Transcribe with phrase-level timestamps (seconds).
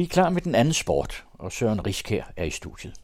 [0.00, 2.94] Vi er klar med den anden sport, og Søren Riskær er i studiet.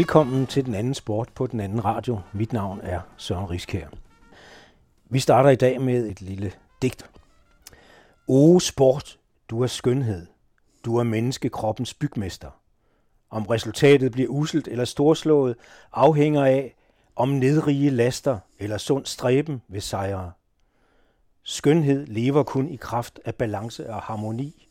[0.00, 2.20] Velkommen til den anden sport på den anden radio.
[2.32, 3.88] Mit navn er Søren Riskær.
[5.10, 7.10] Vi starter i dag med et lille digt.
[8.28, 9.18] O sport,
[9.50, 10.26] du er skønhed.
[10.84, 12.50] Du er menneskekroppens bygmester.
[13.30, 15.56] Om resultatet bliver uselt eller storslået,
[15.92, 16.74] afhænger af,
[17.16, 20.32] om nedrige laster eller sund stræben ved sejre.
[21.42, 24.68] Skønhed lever kun i kraft af balance og harmoni.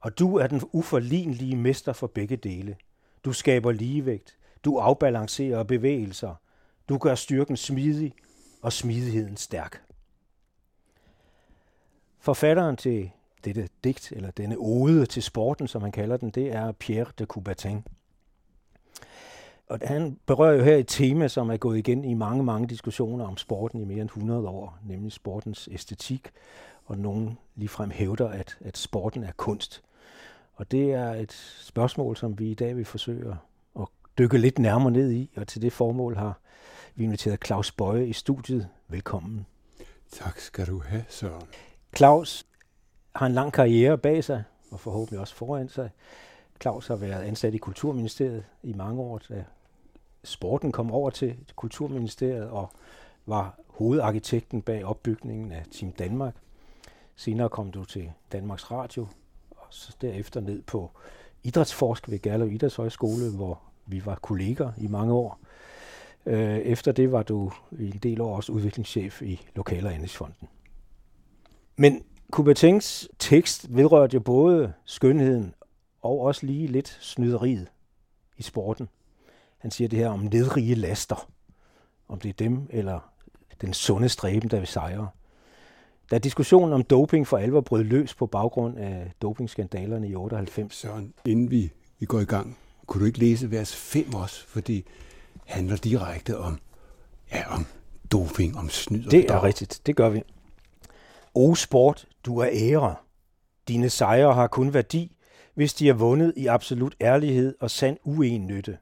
[0.00, 2.76] Og du er den uforlignelige mester for begge dele–
[3.24, 4.36] du skaber ligevægt.
[4.64, 6.34] Du afbalancerer bevægelser.
[6.88, 8.14] Du gør styrken smidig
[8.62, 9.82] og smidigheden stærk.
[12.18, 13.10] Forfatteren til
[13.44, 17.24] dette digt, eller denne ode til sporten, som han kalder den, det er Pierre de
[17.24, 17.84] Coubertin.
[19.66, 23.26] Og han berører jo her et tema, som er gået igen i mange, mange diskussioner
[23.26, 26.30] om sporten i mere end 100 år, nemlig sportens æstetik,
[26.84, 29.82] og nogen ligefrem hævder, at, at sporten er kunst.
[30.60, 33.36] Og det er et spørgsmål, som vi i dag vil forsøge
[33.80, 33.86] at
[34.18, 36.38] dykke lidt nærmere ned i, og til det formål har
[36.94, 38.68] vi inviteret Claus Bøje i studiet.
[38.88, 39.46] Velkommen.
[40.10, 41.46] Tak skal du have, Søren.
[41.96, 42.46] Claus
[43.14, 45.90] har en lang karriere bag sig, og forhåbentlig også foran sig.
[46.60, 49.44] Claus har været ansat i Kulturministeriet i mange år, da
[50.24, 52.72] sporten kom over til Kulturministeriet og
[53.26, 56.34] var hovedarkitekten bag opbygningen af Team Danmark.
[57.16, 59.06] Senere kom du til Danmarks Radio,
[59.70, 60.90] så derefter ned på
[61.42, 65.40] idrætsforsk ved Gerlev Idrætshøjskole, hvor vi var kolleger i mange år.
[66.26, 70.48] Øh, efter det var du i en del år også udviklingschef i Lokal- og Anlægsfonden.
[71.76, 75.54] Men Coubertins tekst vedrørte jo både skønheden
[76.02, 77.66] og også lige lidt snyderiet
[78.36, 78.88] i sporten.
[79.58, 81.30] Han siger det her om nedrige laster.
[82.08, 83.12] Om det er dem eller
[83.60, 85.08] den sunde stræben, der vil sejre.
[86.10, 90.74] Da diskussionen om doping for alvor brød løs på baggrund af dopingskandalerne i 98.
[90.74, 94.74] Søren, inden vi, vi går i gang, kunne du ikke læse vers 5 også, fordi
[94.74, 94.84] det
[95.44, 96.58] handler direkte om,
[97.32, 97.66] ja, om
[98.12, 100.22] doping, om snyd og Det er rigtigt, det gør vi.
[101.34, 102.94] O sport, du er ære.
[103.68, 105.16] Dine sejre har kun værdi,
[105.54, 108.78] hvis de er vundet i absolut ærlighed og sand uennytte.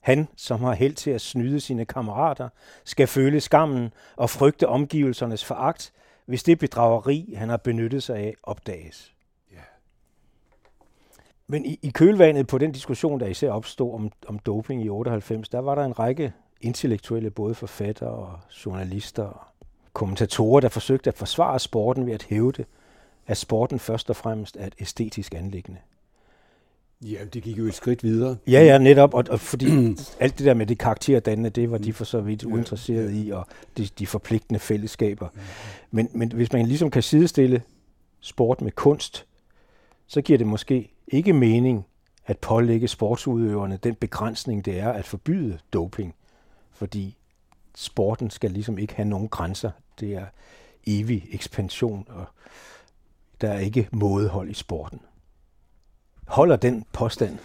[0.00, 2.48] Han, som har held til at snyde sine kammerater,
[2.84, 5.92] skal føle skammen og frygte omgivelsernes foragt,
[6.26, 9.14] hvis det bedrageri, han har benyttet sig af, opdages.
[9.52, 9.62] Ja.
[11.46, 15.48] Men i, i kølvandet på den diskussion, der især opstod om, om doping i 98,
[15.48, 19.40] der var der en række intellektuelle, både forfattere og journalister og
[19.92, 22.64] kommentatorer, der forsøgte at forsvare sporten ved at hævde,
[23.26, 25.80] at sporten først og fremmest er et æstetisk anlæggende.
[27.02, 28.36] Ja, det gik jo et skridt videre.
[28.46, 29.66] Ja, ja, netop, og, og fordi
[30.20, 33.46] alt det der med det karakterdannende, det var de for så vidt uinteresserede i, og
[33.76, 35.28] de, de forpligtende fællesskaber.
[35.90, 37.62] Men, men hvis man ligesom kan sidestille
[38.20, 39.26] sport med kunst,
[40.06, 41.86] så giver det måske ikke mening
[42.26, 46.14] at pålægge sportsudøverne den begrænsning, det er at forbyde doping.
[46.72, 47.16] Fordi
[47.76, 49.70] sporten skal ligesom ikke have nogen grænser.
[50.00, 50.26] Det er
[50.86, 52.24] evig ekspansion, og
[53.40, 55.00] der er ikke mådehold i sporten.
[56.32, 57.38] Holder den påstand?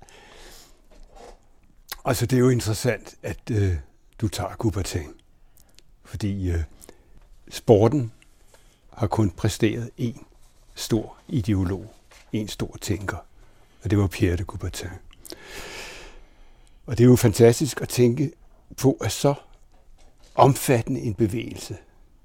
[2.04, 3.76] altså, det er jo interessant, at øh,
[4.20, 5.08] du tager Coubertin.
[6.04, 6.62] Fordi øh,
[7.50, 8.12] sporten
[8.92, 10.24] har kun præsteret en
[10.74, 11.94] stor ideolog,
[12.32, 13.16] en stor tænker,
[13.82, 14.88] og det var Pierre de Coubertin.
[16.86, 18.32] Og det er jo fantastisk at tænke
[18.76, 19.34] på, at så
[20.34, 21.76] omfattende en bevægelse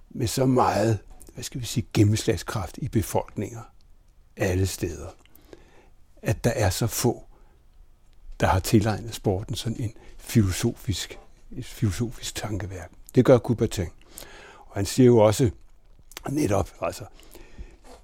[0.09, 0.99] med så meget,
[1.33, 3.61] hvad skal vi sige, gennemslagskraft i befolkninger
[4.37, 5.07] alle steder,
[6.25, 7.23] at der er så få,
[8.39, 11.19] der har tilegnet sporten sådan en filosofisk,
[11.51, 12.91] et filosofisk tankeværk.
[13.15, 13.87] Det gør Coubertin.
[14.65, 15.49] Og han siger jo også
[16.29, 17.05] netop, altså,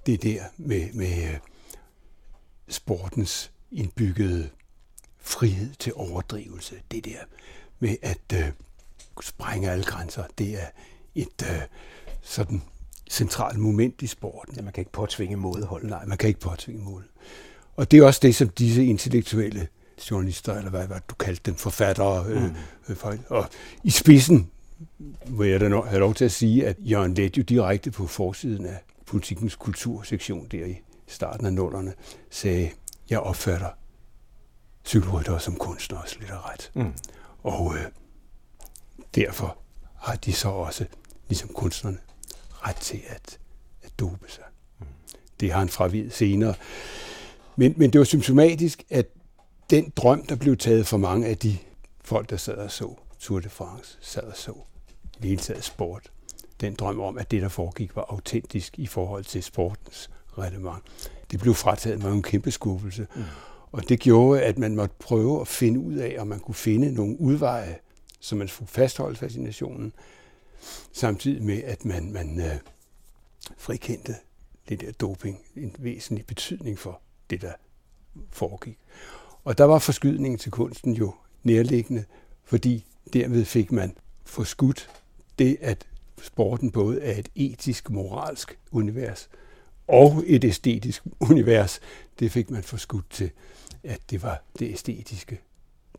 [0.06, 1.38] det der med, med øh,
[2.68, 4.50] sportens indbyggede
[5.18, 7.18] frihed til overdrivelse, det der
[7.78, 8.52] med at øh,
[9.20, 10.66] sprænge alle grænser, det er
[11.14, 11.62] et øh,
[12.22, 12.62] sådan
[13.10, 14.56] centralt moment i sporten.
[14.56, 15.84] Ja, man kan ikke påtvinge mådehold.
[15.84, 17.08] Nej, man kan ikke påtvinge mål.
[17.76, 19.68] Og det er også det, som disse intellektuelle
[20.10, 22.54] journalister, eller hvad, hvad du kaldte dem, forfattere, øh, mm.
[22.88, 23.48] øh, og
[23.84, 24.50] i spidsen,
[25.26, 28.66] hvor jeg da have lov til at sige, at Jørgen Let jo direkte på forsiden
[28.66, 30.76] af politikens kultursektion der i
[31.06, 31.92] starten af nullerne,
[32.30, 32.70] sagde,
[33.10, 33.68] jeg opfatter
[34.84, 36.70] cykelrytter som kunstner og slet ret.
[36.74, 36.92] Mm.
[37.42, 37.84] Og øh,
[39.14, 39.58] derfor
[39.96, 40.86] har de så også,
[41.28, 41.98] ligesom kunstnerne,
[42.50, 43.38] ret til at,
[43.82, 44.44] at dope sig.
[44.80, 44.86] Mm.
[45.40, 46.54] Det har han fravidet senere.
[47.56, 49.06] Men, men det var symptomatisk, at
[49.70, 51.58] den drøm, der blev taget for mange af de
[52.04, 54.52] folk, der sad og så Tour de France, sad og så
[55.22, 56.12] i hele taget sport.
[56.60, 60.84] Den drøm om, at det, der foregik, var autentisk i forhold til sportens relevant.
[61.30, 63.06] Det blev frataget med en kæmpe skuffelse.
[63.16, 63.22] Mm.
[63.72, 66.94] Og det gjorde, at man måtte prøve at finde ud af, om man kunne finde
[66.94, 67.78] nogle udveje,
[68.20, 69.92] så man skulle fastholde fascinationen,
[70.92, 72.58] samtidig med, at man, man øh,
[73.56, 74.14] frikendte
[74.68, 77.00] det der doping en væsentlig betydning for
[77.32, 77.52] det, der
[78.30, 78.78] foregik.
[79.44, 82.04] Og der var forskydningen til kunsten jo nærliggende,
[82.44, 84.90] fordi derved fik man forskudt
[85.38, 85.86] det, at
[86.22, 89.28] sporten både er et etisk, moralsk univers
[89.88, 91.80] og et æstetisk univers.
[92.18, 93.30] Det fik man forskudt til,
[93.84, 95.40] at det var det æstetiske,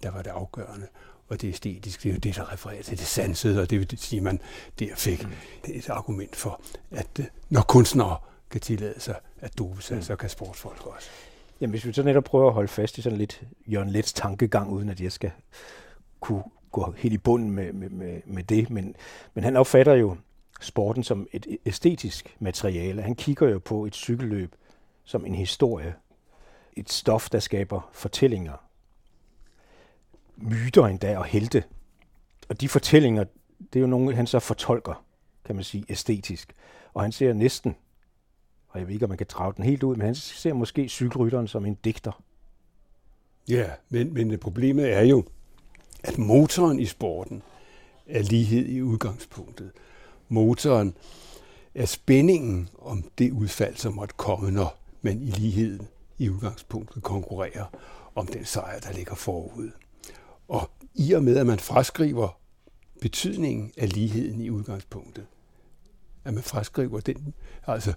[0.04, 0.88] der var det afgørende.
[1.28, 3.98] Og det æstetiske, det er jo det, der refererer til det sansede, og det vil
[3.98, 4.42] sige, at man
[4.80, 5.28] der fik
[5.66, 8.18] det et argument for, at øh, når kunstnere
[8.54, 10.04] kan tillade sig at dope sig, mm.
[10.04, 11.10] så kan sportsfolk også.
[11.62, 14.72] Jamen, hvis vi så netop prøver at holde fast i sådan lidt Jørgen Lets tankegang,
[14.72, 15.32] uden at jeg skal
[16.20, 18.96] kunne gå helt i bunden med, med, med, med det, men,
[19.34, 20.18] men han opfatter jo
[20.62, 23.02] sporten som et æstetisk materiale.
[23.02, 24.56] Han kigger jo på et cykelløb
[25.04, 25.96] som en historie,
[26.74, 28.54] et stof, der skaber fortællinger,
[30.38, 31.64] myter endda og helte.
[32.50, 33.24] Og de fortællinger,
[33.60, 35.06] det er jo nogle, han så fortolker,
[35.46, 36.54] kan man sige, æstetisk.
[36.94, 37.76] Og han ser næsten
[38.74, 40.90] og jeg ved ikke, om man kan drage den helt ud, men han ser måske
[40.90, 42.24] cykelrytteren som en digter.
[43.50, 45.24] Ja, men, men problemet er jo,
[46.04, 47.42] at motoren i sporten
[48.08, 49.72] er lighed i udgangspunktet.
[50.30, 50.96] Motoren
[51.76, 55.88] er spændingen om det udfald, som måtte komme, når man i ligheden
[56.18, 57.66] i udgangspunktet konkurrerer
[58.16, 59.72] om den sejr, der ligger forud.
[60.48, 62.40] Og i og med, at man fraskriver
[63.02, 65.26] betydningen af ligheden i udgangspunktet,
[66.24, 67.34] at man fraskriver den,
[67.68, 67.94] altså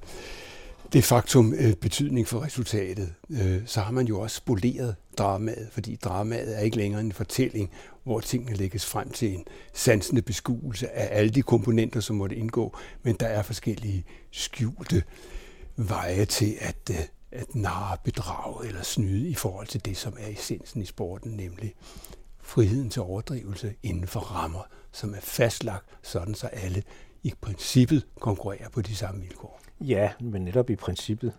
[0.92, 5.96] det faktum øh, betydning for resultatet, øh, så har man jo også spoleret dramaet, fordi
[5.96, 7.70] dramaet er ikke længere en fortælling,
[8.04, 9.44] hvor tingene lægges frem til en
[9.74, 15.02] sansende beskuelse af alle de komponenter, som måtte indgå, men der er forskellige skjulte
[15.76, 16.96] veje til at, øh,
[17.32, 21.74] at narre, bedrage eller snyde i forhold til det, som er essensen i sporten, nemlig
[22.40, 24.62] friheden til overdrivelse inden for rammer,
[24.92, 26.82] som er fastlagt, sådan så alle
[27.22, 29.65] i princippet konkurrerer på de samme vilkår.
[29.80, 31.32] Ja, men netop i princippet.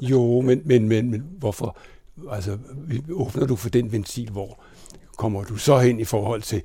[0.00, 1.78] Jo, men, men, men, men hvorfor
[2.30, 2.58] altså,
[3.10, 4.62] åbner du for den ventil, hvor
[5.16, 6.62] kommer du så hen i forhold til,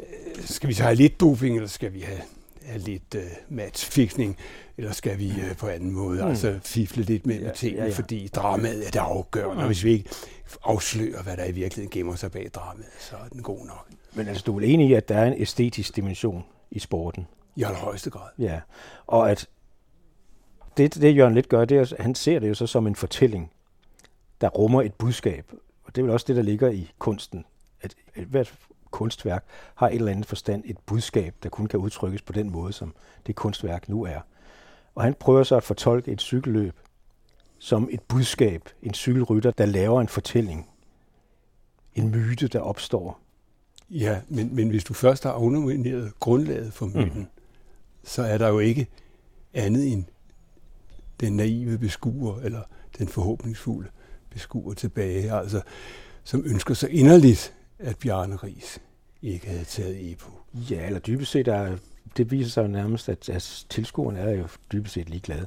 [0.00, 2.20] øh, skal vi så have lidt doping, eller skal vi have,
[2.62, 4.36] have lidt uh, matchfixning,
[4.76, 6.28] eller skal vi uh, på anden måde mm.
[6.28, 7.94] altså fifle lidt med, ja, med tingene, ja, ja.
[7.94, 9.60] fordi dramaet er det afgørende, mm.
[9.60, 10.10] og hvis vi ikke
[10.64, 13.88] afslører, hvad der i virkeligheden gemmer sig bag dramaet, så er den god nok.
[14.14, 17.26] Men altså, du er vel enig i, at der er en æstetisk dimension i sporten?
[17.56, 18.28] I allerhøjeste grad.
[18.38, 18.60] Ja,
[19.06, 19.46] og at
[20.76, 22.96] det, det Jørgen lidt gør, det er, at han ser det jo så som en
[22.96, 23.50] fortælling,
[24.40, 25.52] der rummer et budskab.
[25.84, 27.44] Og det er vel også det, der ligger i kunsten.
[27.80, 27.94] At
[28.26, 28.54] hvert
[28.90, 29.44] kunstværk
[29.74, 32.94] har et eller andet forstand et budskab, der kun kan udtrykkes på den måde, som
[33.26, 34.20] det kunstværk nu er.
[34.94, 36.74] Og han prøver så at fortolke et cykelløb
[37.58, 40.68] som et budskab, en cykelrytter, der laver en fortælling.
[41.94, 43.20] En myte, der opstår.
[43.90, 47.26] Ja, men, men hvis du først har undermineret grundlaget for myten, mm.
[48.04, 48.86] så er der jo ikke
[49.54, 50.04] andet end
[51.20, 52.62] den naive beskuer, eller
[52.98, 53.88] den forhåbningsfulde
[54.30, 55.62] beskuer tilbage, altså,
[56.24, 58.80] som ønsker så inderligt, at Bjarne Ries
[59.22, 60.30] ikke havde taget EPO.
[60.70, 61.76] Ja, eller dybest set er,
[62.16, 65.46] det viser sig jo nærmest, at, at tilskuerne er jo dybest set ligeglade.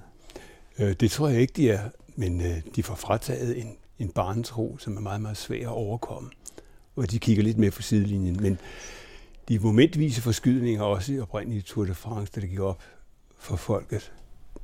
[0.80, 4.78] Øh, det tror jeg ikke, de er, men øh, de får frataget en, en barnetro,
[4.78, 6.30] som er meget, meget svær at overkomme.
[6.96, 8.60] Og de kigger lidt mere på sidelinjen, men
[9.48, 12.82] de momentvise forskydninger også i oprindelige Tour de France, da det gik op
[13.38, 14.12] for folket,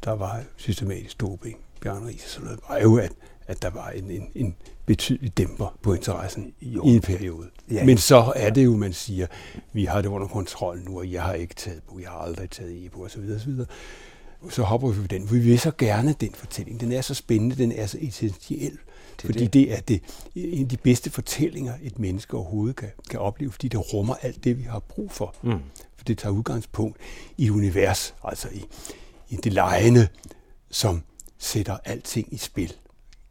[0.03, 3.11] der var systematisk doping, Bjørn Ries og sådan noget, var jo, at,
[3.47, 4.55] at der var en, en, en
[4.85, 6.83] betydelig dæmper på interessen jo.
[6.85, 7.49] i en periode.
[7.71, 9.27] Ja, Men så er det jo, man siger,
[9.73, 12.49] vi har det under kontrol nu, og jeg har ikke taget på, jeg har aldrig
[12.49, 13.29] taget EPO osv.
[13.35, 13.53] osv.
[14.49, 16.79] Så hopper vi på den, for vi vil så gerne den fortælling.
[16.79, 19.53] Den er så spændende, den er så essentiel, det fordi det.
[19.53, 20.01] det er det,
[20.35, 24.43] en af de bedste fortællinger, et menneske overhovedet kan, kan opleve, fordi det rummer alt
[24.43, 25.35] det, vi har brug for.
[25.43, 25.51] Mm.
[25.97, 26.97] For det tager udgangspunkt
[27.37, 28.65] i univers, altså i,
[29.33, 30.07] i det lejende,
[30.71, 31.03] som
[31.37, 32.73] sætter alting i spil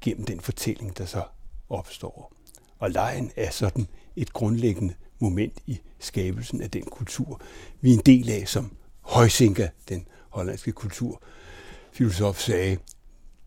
[0.00, 1.24] gennem den fortælling, der så
[1.68, 2.32] opstår.
[2.78, 7.40] Og lejen er sådan et grundlæggende moment i skabelsen af den kultur,
[7.80, 12.78] vi er en del af, som Højsinka, den hollandske kulturfilosof, sagde,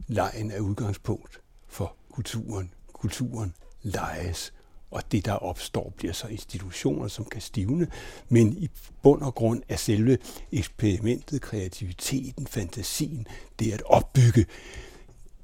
[0.07, 2.73] lejen er udgangspunkt for kulturen.
[2.93, 4.53] Kulturen lejes
[4.95, 7.87] og det, der opstår, bliver så institutioner, som kan stivne,
[8.29, 8.69] men i
[9.03, 10.17] bund og grund er selve
[10.51, 13.27] eksperimentet, kreativiteten, fantasien,
[13.59, 14.45] det at opbygge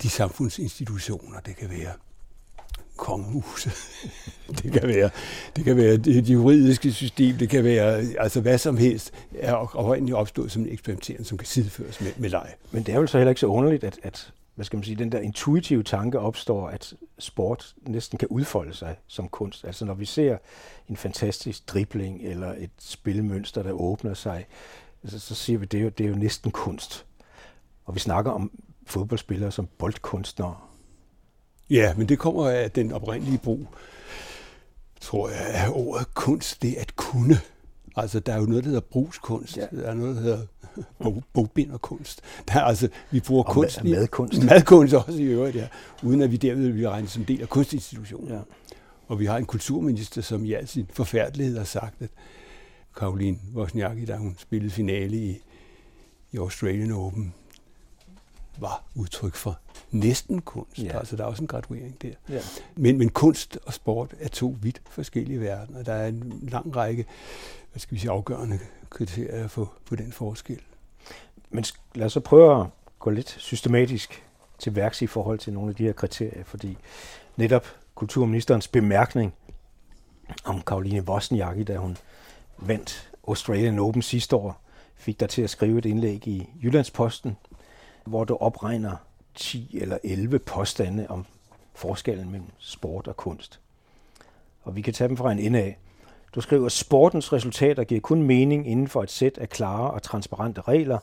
[0.02, 1.92] de samfundsinstitutioner, det kan være
[2.98, 3.74] kongehuset,
[4.64, 5.10] det kan være,
[5.56, 10.16] det kan være det juridiske system, det kan være altså hvad som helst, er oprindeligt
[10.16, 12.54] opstået som en eksperimentering, som kan sideføres med, med leg.
[12.72, 14.96] Men det er jo så heller ikke så underligt, at, at hvad skal man sige,
[14.96, 19.66] den der intuitive tanke opstår, at sport næsten kan udfolde sig som kunst.
[19.66, 20.38] Altså når vi ser
[20.90, 24.46] en fantastisk dribling eller et spilmønster, der åbner sig,
[25.06, 27.06] så, så siger vi, det er, jo, det er jo næsten kunst.
[27.86, 28.52] Og vi snakker om
[28.86, 30.58] fodboldspillere som boldkunstnere.
[31.70, 33.68] Ja, men det kommer af den oprindelige brug,
[35.02, 37.40] tror jeg, af ordet kunst, det at kunne.
[37.96, 39.58] Altså, der er jo noget, der hedder brugskunst.
[39.58, 39.68] Ja.
[39.72, 40.46] Der er noget, der hedder
[41.34, 42.22] bogbinderkunst.
[42.48, 43.84] Der er altså, vi bruger og kunst.
[43.84, 44.44] Mad, madkunst.
[44.44, 45.68] Madkunst også i øvrigt, ja.
[46.04, 48.30] Uden at vi derved vil regne som del af kunstinstitutionen.
[48.30, 48.40] Ja.
[49.08, 52.10] Og vi har en kulturminister, som i al sin forfærdelighed har sagt, at
[52.98, 55.42] Karoline Wozniacki, da hun spillede finale i,
[56.32, 57.34] i Australian Open,
[58.60, 59.60] var udtryk for
[59.92, 60.80] næsten kunst.
[60.80, 60.98] Ja.
[61.00, 62.10] Altså, der er også en graduering der.
[62.30, 62.40] Ja.
[62.76, 65.84] Men, men kunst og sport er to vidt forskellige verdener.
[65.84, 67.06] Der er en lang række
[67.72, 68.60] hvad skal vi sige, afgørende
[68.90, 70.62] kriterier for, for den forskel.
[71.52, 71.66] Men
[71.96, 72.68] lad os så prøve at
[73.00, 74.24] gå lidt systematisk
[74.60, 76.78] til værks i forhold til nogle af de her kriterier, fordi
[77.36, 77.66] netop
[77.96, 79.34] kulturministerens bemærkning
[80.44, 81.98] om Karoline Wozniacki, da hun
[82.58, 84.62] vandt Australian Open sidste år,
[84.96, 87.38] fik dig til at skrive et indlæg i Jyllandsposten,
[88.06, 88.96] hvor du opregner
[89.36, 91.26] 10 eller 11 påstande om
[91.74, 93.60] forskellen mellem sport og kunst.
[94.64, 95.78] Og vi kan tage dem fra en ende af.
[96.36, 100.04] Du skriver, at sportens resultater giver kun mening inden for et sæt af klare og
[100.04, 100.98] transparente regler.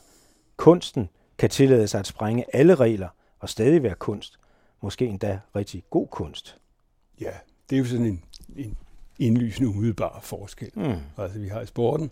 [0.59, 3.07] Kunsten kan tillade sig at sprænge alle regler
[3.39, 4.39] og stadig være kunst.
[4.81, 6.57] Måske endda rigtig god kunst.
[7.21, 7.31] Ja,
[7.69, 8.23] det er jo sådan en,
[8.55, 8.77] en
[9.19, 10.71] indlysende umiddelbar forskel.
[10.75, 10.95] Mm.
[11.17, 12.11] Altså vi har i sporten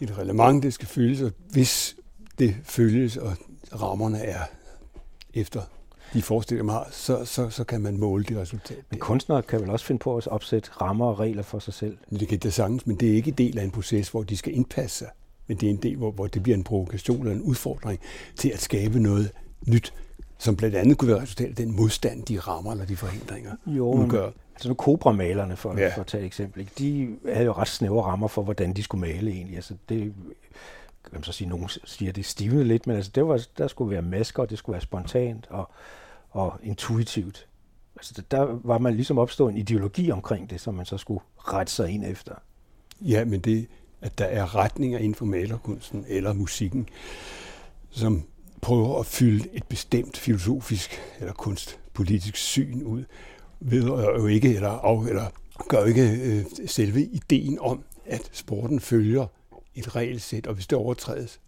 [0.00, 1.96] et reglement, det skal følges, og hvis
[2.38, 3.36] det følges, og
[3.80, 4.42] rammerne er
[5.34, 5.62] efter
[6.12, 8.84] de forestillinger, man har, så, så, så kan man måle det resultat.
[8.90, 11.98] Men kunstnere kan vel også finde på at opsætte rammer og regler for sig selv?
[12.10, 14.54] Det kan det sagtens, men det er ikke del af en proces, hvor de skal
[14.54, 15.08] indpasse sig.
[15.50, 18.00] Men det er en del, hvor, hvor det bliver en provokation eller en udfordring
[18.36, 19.30] til at skabe noget
[19.66, 19.94] nyt,
[20.38, 23.92] som blandt andet kunne være resultat af den modstand, de rammer eller de forhindringer jo,
[23.92, 24.30] udgør.
[24.54, 25.94] Altså nu Cobra-malerne, for, ja.
[25.94, 29.00] for at tage et eksempel, de havde jo ret snævre rammer for, hvordan de skulle
[29.00, 29.56] male egentlig.
[29.56, 30.00] Altså det,
[31.04, 33.90] kan man så sige, nogen siger, det stivnede lidt, men altså det var, der skulle
[33.90, 35.70] være masker, og det skulle være spontant, og
[36.30, 37.46] og intuitivt.
[37.96, 41.72] Altså, der var man ligesom opstået en ideologi omkring det, som man så skulle rette
[41.72, 42.34] sig ind efter.
[43.00, 43.66] Ja, men det,
[44.02, 46.88] at der er retninger inden for malerkunsten eller musikken,
[47.90, 48.22] som
[48.60, 53.04] prøver at fylde et bestemt filosofisk eller kunstpolitisk syn ud,
[53.60, 55.26] ved jo ikke, eller, af, eller
[55.68, 59.26] gør ikke øh, selve ideen om, at sporten følger
[59.74, 61.40] et regelsæt, og hvis det overtrædes,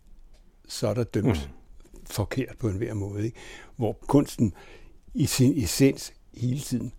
[0.68, 1.92] så er der dømt mm.
[2.10, 3.24] forkert på en hver måde.
[3.24, 3.38] Ikke?
[3.76, 4.54] Hvor kunsten
[5.14, 6.92] i sin essens hele tiden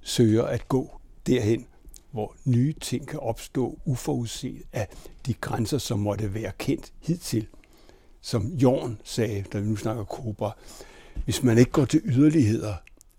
[0.00, 1.66] søger at gå derhen,
[2.16, 4.88] hvor nye ting kan opstå uforudset af
[5.26, 7.46] de grænser, som måtte være kendt hidtil.
[8.20, 10.56] Som Jorn sagde, da vi nu snakker Cobra,
[11.24, 12.74] hvis man ikke går til yderligheder,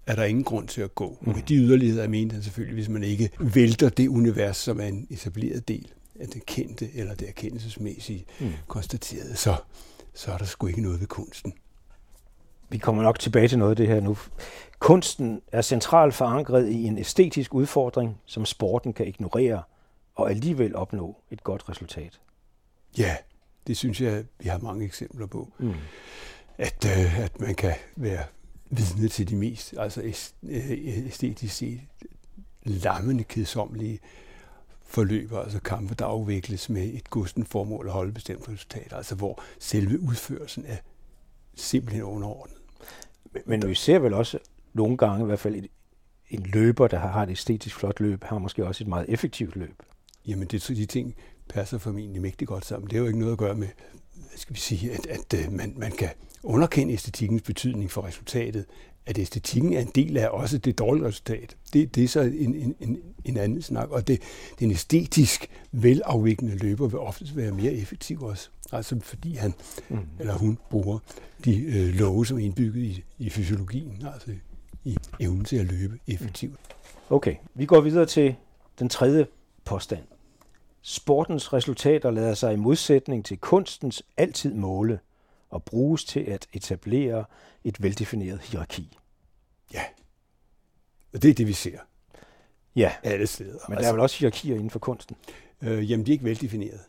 [0.08, 1.18] er der ingen grund til at gå.
[1.22, 1.34] Mm.
[1.34, 5.08] Med de yderligheder mente han selvfølgelig, hvis man ikke vælter det univers, som er en
[5.10, 8.52] etableret del af det kendte eller det erkendelsesmæssige mm.
[8.68, 9.56] konstaterede, så,
[10.14, 11.54] så er der sgu ikke noget ved kunsten
[12.70, 14.18] vi kommer nok tilbage til noget af det her nu.
[14.80, 19.64] Kunsten er centralt forankret i en æstetisk udfordring, som sporten kan ignorere
[20.16, 22.20] og alligevel opnå et godt resultat.
[22.98, 23.16] Ja,
[23.68, 25.54] det synes jeg, vi har mange eksempler på.
[25.60, 25.74] Mm.
[26.58, 28.24] At, øh, at man kan være
[28.70, 30.14] vidne til de mest altså
[31.06, 31.82] æstetisk set
[32.64, 34.00] lammende, kedsommelige
[34.86, 39.42] forløber, altså kampe, der afvikles med et gusten formål at holde bestemt resultat, altså hvor
[39.60, 40.78] selve udførelsen er
[41.56, 42.57] simpelthen underordnet.
[43.46, 44.40] Men vi ser vel også
[44.74, 45.68] nogle gange i hvert fald et,
[46.30, 49.84] en løber, der har et æstetisk flot løb, har måske også et meget effektivt løb.
[50.28, 51.16] Jamen, det, de ting
[51.50, 52.90] passer formentlig mægtig godt sammen.
[52.90, 53.68] Det har jo ikke noget at gøre med,
[54.14, 56.10] hvad skal vi sige, at, at, øh, man, man kan
[56.44, 58.66] underkende æstetikkens betydning for resultatet.
[59.06, 61.58] At æstetikken er en del af også det dårlige resultat.
[61.74, 63.90] Det, det er så en, en, en anden snak.
[63.90, 64.22] Og det,
[64.60, 68.50] den æstetisk velafviklende løber vil oftest være mere effektiv også.
[68.72, 69.54] Altså fordi han
[69.90, 70.08] mm.
[70.20, 71.00] eller hun bruger
[71.46, 74.32] de øh, love, som er indbygget i, i fysiologien, altså
[74.84, 76.60] i evnen til at løbe effektivt.
[77.10, 78.36] Okay, vi går videre til
[78.80, 79.28] den tredje
[79.66, 80.04] påstand.
[80.82, 85.00] Sportens resultater lader sig i modsætning til kunstens altid måle
[85.50, 87.26] og bruges til at etablere
[87.64, 88.98] et veldefineret hierarki.
[89.74, 89.84] Ja,
[91.14, 91.80] og det er det, vi ser.
[92.76, 93.54] Ja, alle steder.
[93.54, 95.16] Altså, men der er vel også hierarkier inden for kunsten.
[95.62, 96.80] øh, jamen, de er ikke veldefineret.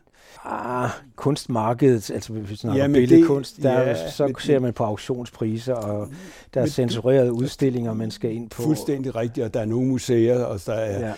[0.45, 4.73] Ah, kunstmarkedet, altså hvis vi snakker Ja, billedkunst, det- der er, ja, så ser man
[4.73, 6.09] på auktionspriser, og
[6.53, 8.61] der er censurerede udstillinger, man skal ind på.
[8.61, 11.13] Fuldstændig rigtigt, og der er nogle museer, og der er, Ja.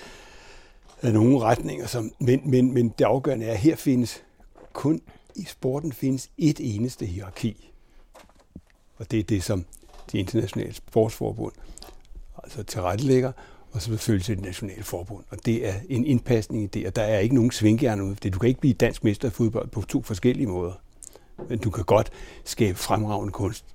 [1.02, 4.24] er nogle retninger, som, men, men, men det afgørende er, at her findes
[4.74, 5.02] kun
[5.36, 7.72] i sporten findes et eneste hierarki.
[8.98, 9.66] Og det er det, som
[10.12, 11.54] de internationale sportsforbund
[12.44, 13.32] altså tilrettelægger,
[13.72, 15.24] og så selvfølgelig til det nationale forbund.
[15.30, 18.16] Og det er en indpasning i det, og der er ikke nogen svingjern ud.
[18.16, 20.74] Du kan ikke blive dansk mester i fodbold på to forskellige måder.
[21.50, 22.12] Men du kan godt
[22.46, 23.66] skabe fremragende kunst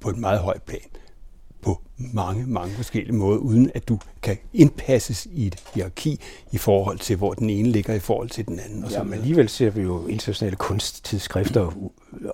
[0.00, 0.80] på et meget højt plan
[1.98, 6.20] mange, mange forskellige måder, uden at du kan indpasses i et hierarki
[6.52, 8.84] i forhold til, hvor den ene ligger i forhold til den anden.
[8.84, 11.72] Og Ja, men alligevel ser vi jo internationale kunsttidsskrifter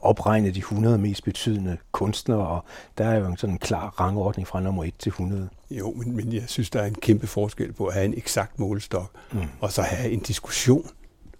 [0.00, 2.64] opregne de 100 mest betydende kunstnere, og
[2.98, 5.48] der er jo en sådan en klar rangordning fra nummer 1 til 100.
[5.70, 8.58] Jo, men, men jeg synes, der er en kæmpe forskel på at have en eksakt
[8.58, 9.40] målestok, Mm.
[9.60, 10.86] og så have en diskussion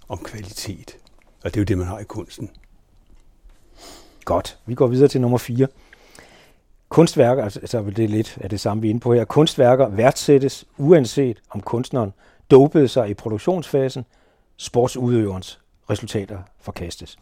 [0.08, 0.96] om kvalitet.
[1.44, 2.50] Og det er jo det, man har i kunsten.
[4.24, 5.66] Godt, vi går videre til nummer 4.
[6.88, 9.24] Kunstværker, altså så er det lidt af det samme, vi er inde på her.
[9.24, 12.12] Kunstværker værdsættes uanset om kunstneren
[12.50, 14.04] dopede sig i produktionsfasen,
[14.56, 15.60] sportsudøverens
[15.90, 17.16] resultater forkastes.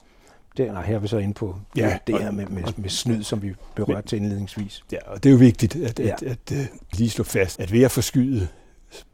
[0.57, 3.23] Det er her er vi så inde på Ja, det her med, med, med snyd,
[3.23, 4.83] som vi berørte til indledningsvis.
[4.93, 6.15] Ja, og det er jo vigtigt at, Ja.
[6.15, 8.49] at, at, at lige slå fast, at ved at forskyde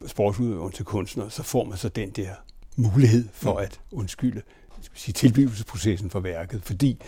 [0.07, 2.29] sportsudøveren til kunstner, så får man så den der
[2.75, 3.57] mulighed for Mm.
[3.59, 4.41] at undskylde
[4.81, 7.01] skal sige, tilblivelsesprocessen for værket, fordi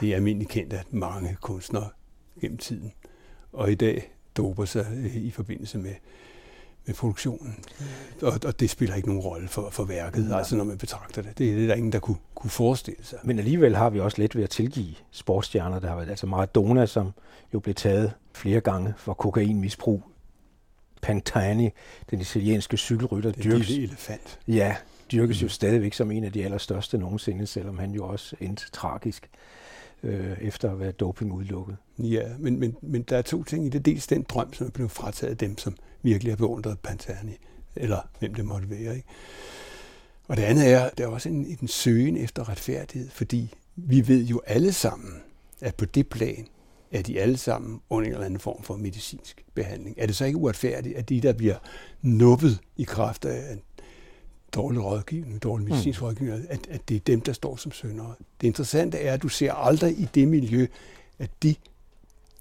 [0.00, 1.88] det er almindeligt kendt, at mange kunstnere
[2.40, 2.92] gennem tiden
[3.52, 5.94] og i dag doper sig øh, i forbindelse med,
[6.86, 7.56] med produktionen.
[8.22, 10.38] Og, og det spiller ikke nogen rolle for, for værket, Nej.
[10.38, 11.38] altså når man betragter det.
[11.38, 13.18] Det er det, der ingen, der kunne, kunne forestille sig.
[13.24, 15.78] Men alligevel har vi også let ved at tilgive sportsstjerner.
[15.78, 17.10] Der har været altså Maradona, som
[17.54, 20.02] jo blev taget flere gange for kokainmisbrug.
[21.02, 21.70] Pantani,
[22.10, 24.38] den italienske cykelrytter, Den dyrkes, elefant.
[24.48, 24.76] ja,
[25.12, 25.48] dyrkes jo Mm.
[25.50, 29.30] stadigvæk som en af de allerstørste nogensinde, selvom han jo også endte tragisk
[30.02, 31.76] øh, efter at være doping udelukket.
[31.98, 33.86] Ja, men, men, men der er to ting i det.
[33.86, 37.36] Dels den drøm, som er blevet frataget af dem, som virkelig har beundret Pantani,
[37.76, 38.96] eller hvem det måtte være.
[38.96, 39.08] Ikke?
[40.28, 44.24] Og det andet er, der er også en, en søgen efter retfærdighed, fordi vi ved
[44.24, 45.12] jo alle sammen,
[45.60, 46.46] at på det plan
[46.92, 49.96] er de alle sammen under en eller anden form for medicinsk behandling.
[49.98, 51.56] Er det så ikke uretfærdigt, at de, der bliver
[52.02, 53.60] nuppet i kraft af en
[54.54, 56.06] dårlig rådgivning, dårlig medicinsk mm.
[56.06, 58.14] rådgivning, at, at det er dem, der står som syndere?
[58.40, 60.66] Det interessante er, at du ser aldrig i det miljø,
[61.18, 61.54] at de,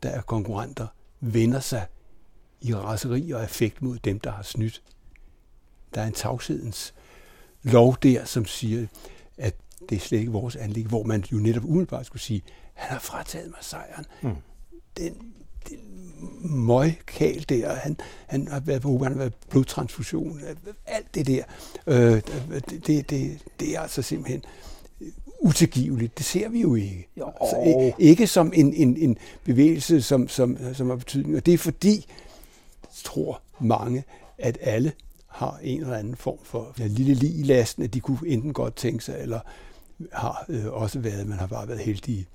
[0.04, 0.88] der er konkurrenter,
[1.20, 1.86] vender sig
[2.62, 4.84] i raseri og affekt mod dem, der har snydt.
[5.96, 6.94] Der er en tavshedens
[7.64, 8.88] lov der, som siger,
[9.38, 9.56] at
[9.90, 12.42] det er slet ikke vores anlæg, hvor man jo netop umiddelbart skulle sige,
[12.74, 14.06] han har frataget mig sejren.
[14.22, 14.36] Mm.
[14.98, 15.34] Den
[16.42, 20.42] møgkal der, han, han har været på han har været blodtransfusion,
[20.86, 21.44] alt det der,
[21.88, 22.22] øh,
[22.70, 24.44] det, det, det, det er altså simpelthen
[25.40, 26.18] utilgiveligt.
[26.18, 27.08] Det ser vi jo ikke.
[27.18, 27.32] Jo.
[27.42, 31.38] Altså, ikke som en, en, en bevægelse, som, som, som har betydning.
[31.38, 32.06] Og det er fordi,
[33.04, 34.04] tror mange,
[34.38, 34.92] at alle
[35.28, 38.54] har en eller anden form for ja, lille lig i lasten, at de kunne enten
[38.54, 39.40] godt tænke sig, eller
[40.14, 42.26] har øh, også været, man har bare været heldige.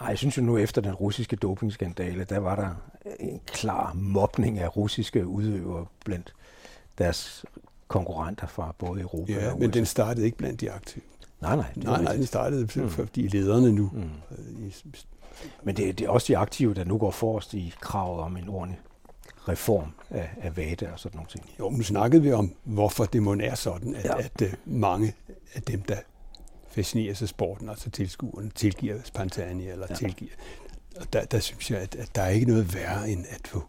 [0.00, 2.68] Ej, jeg synes jo nu efter den russiske dopingskandale, der var der
[3.20, 6.34] en klar mobning af russiske udøvere blandt
[6.98, 7.44] deres
[7.88, 9.78] konkurrenter fra både Europa Ja, og men USA.
[9.78, 11.02] den startede ikke blandt de aktive.
[11.40, 11.66] Nej, nej.
[11.74, 12.82] Det Nej, nej, den startede Mm.
[12.82, 12.90] mm.
[12.90, 13.90] fordi lederne nu.
[13.92, 14.00] Mm.
[14.00, 14.72] øh,
[15.62, 18.48] Men det, det er også de aktive, der nu går forrest i kravet om en
[18.48, 18.80] ordentlig
[19.48, 21.50] reform af, af VADA og sådan nogle ting.
[21.58, 24.16] Jo, nu snakkede vi om, hvorfor det må er sådan, at, Ja.
[24.18, 24.24] ja.
[24.24, 25.14] at, at mange
[25.54, 25.96] af dem, der
[26.70, 29.94] fascinerer sig af sporten, altså tilskuerne, tilgiver Pantani eller ja.
[29.94, 30.32] tilgiver.
[30.96, 33.62] Og der, der synes jeg, at, at der er ikke noget værre, end at få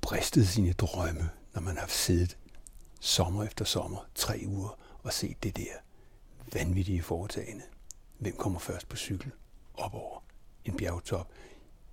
[0.00, 2.36] bristet sine drømme, når man har siddet
[3.00, 5.72] sommer efter sommer, tre uger, og set det der
[6.52, 7.62] vanvittige foretagende.
[8.18, 9.30] Hvem kommer først på cykel
[9.74, 10.22] op over
[10.64, 11.28] en bjergtop?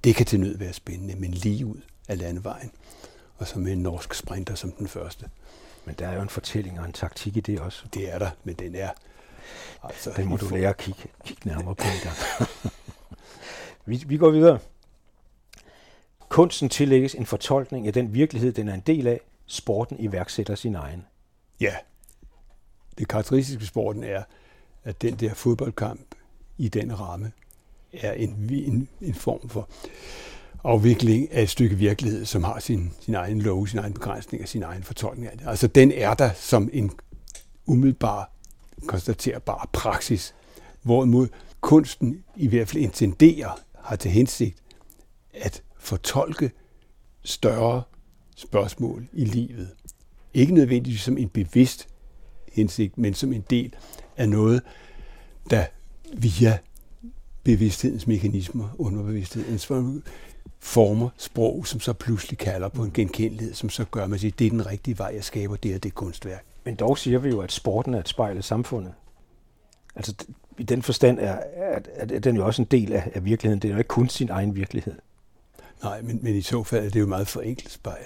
[0.04, 2.72] Det kan til nød være spændende, men lige ud af landevejen.
[3.38, 5.30] Og så med en norsk sprinter som den første.
[5.86, 7.86] Men der er jo en fortælling og en taktik i det også.
[7.94, 8.90] Det er der, men den er...
[9.84, 12.16] Altså, Den må du for- lære at kigge, kigge nærmere på en gang.
[13.86, 14.60] vi, vi går videre.
[16.30, 19.22] Kunsten tillægges en fortolkning af den virkelighed, den er en del af.
[19.46, 21.06] Sporten iværksætter sin egen.
[21.62, 21.76] Ja.
[22.98, 24.24] Det karakteristiske ved sporten er,
[24.84, 26.16] at den der fodboldkamp
[26.58, 27.32] i den ramme
[27.94, 29.70] er en, en, en form for
[30.64, 34.48] afvikling af et stykke virkelighed, som har sin, sin egen lov, sin egen begrænsning og
[34.50, 35.48] sin egen fortolkning af det.
[35.48, 36.92] Altså den er der som en
[37.66, 38.31] umiddelbar,
[38.88, 40.36] konstaterbar praksis,
[40.82, 41.28] hvorimod
[41.62, 44.58] kunsten i hvert fald intenderer, har til hensigt
[45.34, 46.52] at fortolke
[47.24, 47.84] større
[48.36, 49.70] spørgsmål i livet
[50.34, 51.88] Ikke nødvendigvis som en bevidst
[52.52, 53.76] hensigt, men som en del
[54.18, 54.62] af noget,
[55.50, 55.66] der
[56.14, 56.58] via
[57.44, 59.66] bevidsthedens mekanismer, underbevidsthedens
[60.60, 64.32] former sprog, som så pludselig kalder på en genkendelighed, som så gør, at man siger,
[64.32, 66.46] det er den rigtige vej, jeg skaber det og det kunstværk.
[66.64, 68.94] Men dog siger vi jo, at sporten er et spejl af samfundet.
[69.96, 70.14] Altså
[70.58, 73.62] i den forstand er, at, at den jo også en del af, af virkeligheden.
[73.62, 74.94] Det er jo ikke kun sin egen virkelighed.
[75.84, 78.06] Nej, men, men i så fald er det jo meget forenklet spejl.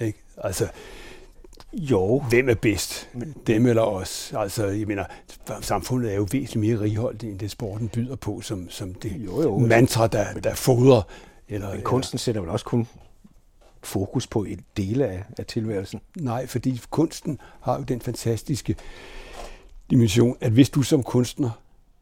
[0.00, 0.18] Ikke?
[0.36, 0.68] Altså,
[1.72, 2.18] jo.
[2.28, 3.08] Hvem er bedst?
[3.46, 4.32] Dem eller os?
[4.36, 5.04] Altså, jeg mener,
[5.60, 9.42] samfundet er jo væsentligt mere righoldt, end det sporten byder på, som, som det jo,
[9.42, 11.02] jo, mantra, der, der fodrer.
[11.48, 12.88] Eller, men kunsten sætter vel også kun
[13.86, 16.00] fokus på et dele af, af tilværelsen?
[16.16, 18.76] Nej, fordi kunsten har jo den fantastiske
[19.90, 21.50] dimension, at hvis du som kunstner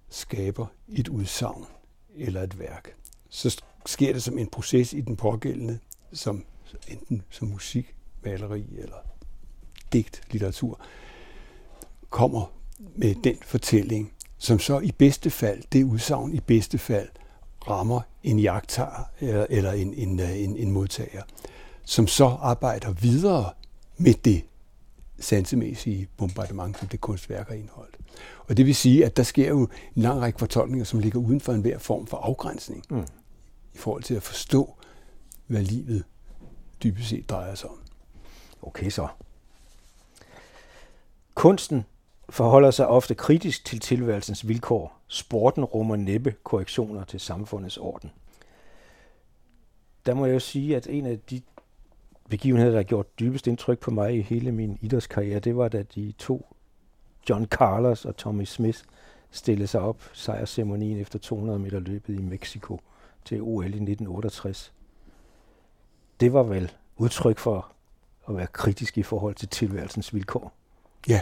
[0.08, 1.64] skaber et udsagn
[2.16, 2.94] eller et værk,
[3.28, 5.78] så sker det som en proces i den pågældende,
[6.12, 6.44] som
[6.88, 7.94] enten som musik,
[8.24, 8.96] maleri eller
[9.92, 10.80] digt, litteratur,
[12.10, 12.52] kommer
[12.94, 17.08] med den fortælling, som så i bedste fald, det udsagn i bedste fald,
[17.68, 21.22] rammer en jagttager eller, eller en, en, en, en modtager,
[21.84, 23.52] som så arbejder videre
[23.96, 24.44] med det
[25.20, 27.96] sansemæssige bombardement, som det kunstværk har indholdt.
[28.48, 31.40] Og det vil sige, at der sker jo en lang række fortolkninger, som ligger uden
[31.40, 33.06] for enhver form for afgrænsning, mm.
[33.74, 34.74] i forhold til at forstå,
[35.46, 36.04] hvad livet
[36.82, 37.80] dybest set drejer sig om.
[38.62, 39.08] Okay så.
[41.34, 41.84] Kunsten
[42.28, 45.00] forholder sig ofte kritisk til tilværelsens vilkår.
[45.08, 48.10] Sporten rummer næppe korrektioner til samfundets orden.
[50.06, 51.40] Der må jeg jo sige, at en af de
[52.30, 55.82] begivenheder, der har gjort dybest indtryk på mig i hele min idrætskarriere, det var da
[55.82, 56.54] de to
[57.30, 58.78] John Carlos og Tommy Smith
[59.30, 62.80] stillede sig op sejrsceremonien efter 200 meter løbet i Mexico
[63.24, 64.72] til OL i 1968.
[66.20, 67.72] Det var vel udtryk for
[68.28, 70.52] at være kritisk i forhold til tilværelsens vilkår.
[71.08, 71.20] Ja.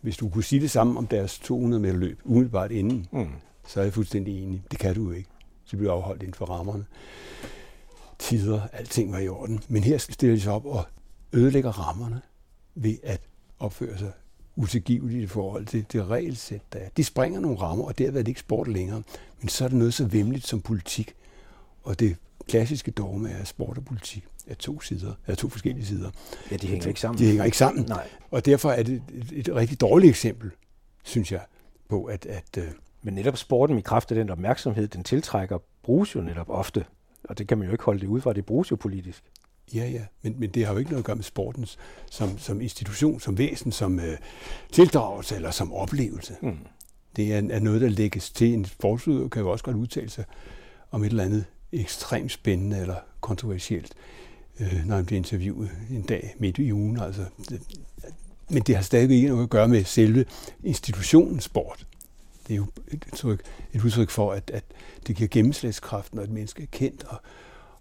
[0.00, 3.32] Hvis du kunne sige det samme om deres 200 meter løb, umiddelbart inden, mm.
[3.66, 4.62] så er jeg fuldstændig enig.
[4.70, 5.28] Det kan du jo ikke.
[5.64, 6.86] Så bliver afholdt inden for rammerne.
[8.22, 9.60] Tider, alting var i orden.
[9.68, 10.84] Men her stiller de sig op og
[11.32, 12.20] ødelægger rammerne
[12.74, 13.20] ved at
[13.58, 14.12] opføre sig
[14.56, 16.88] utilgiveligt i forhold til det regelsæt, der er.
[16.96, 19.02] De springer nogle rammer, og derved er det ikke sport længere.
[19.40, 21.14] Men så er det noget så vemmeligt som politik.
[21.82, 22.16] Og det
[22.48, 26.10] klassiske dogme er sport og politik af to sider, af to forskellige sider.
[26.50, 27.18] Ja, de hænger ikke sammen.
[27.18, 27.84] De hænger ikke sammen.
[27.88, 28.08] Nej.
[28.30, 30.50] Og derfor er det et, et rigtig dårligt eksempel,
[31.04, 31.40] synes jeg,
[31.88, 32.26] på at...
[32.26, 32.64] at uh...
[33.04, 36.84] Men netop sporten i kraft af den opmærksomhed, den tiltrækker, bruges jo netop ofte.
[37.24, 39.24] Og det kan man jo ikke holde det ud fra, det bruges jo politisk.
[39.74, 41.66] Ja, ja, men, men det har jo ikke noget at gøre med sporten
[42.10, 44.04] som, som institution, som væsen, som uh,
[44.72, 46.36] tildragelse eller som oplevelse.
[46.42, 46.58] Mm.
[47.16, 48.54] Det er, er noget, der lægges til.
[48.54, 50.24] En sportsudøver kan jo også godt udtale sig
[50.90, 53.94] om et eller andet ekstremt spændende eller kontroversielt
[54.60, 57.00] øh, når han bliver interviewet en dag midt i ugen.
[57.00, 57.24] Altså,
[58.50, 60.24] men det har stadig ikke noget at gøre med selve
[60.64, 61.86] institutionen sport.
[62.48, 63.40] Det er jo et udtryk,
[63.72, 64.64] et udtryk for, at, at
[65.06, 67.16] det giver gennemslagskraft, når et menneske er kendt og,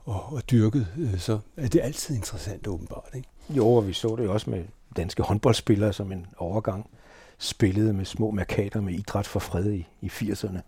[0.06, 3.10] og, og dyrket, øh, så er det altid interessant åbenbart.
[3.16, 3.28] Ikke?
[3.50, 4.64] Jo, og vi så det jo også med
[4.96, 6.90] danske håndboldspillere som en overgang
[7.38, 10.60] spillede med små markader med idræt for fred i, i 80'erne.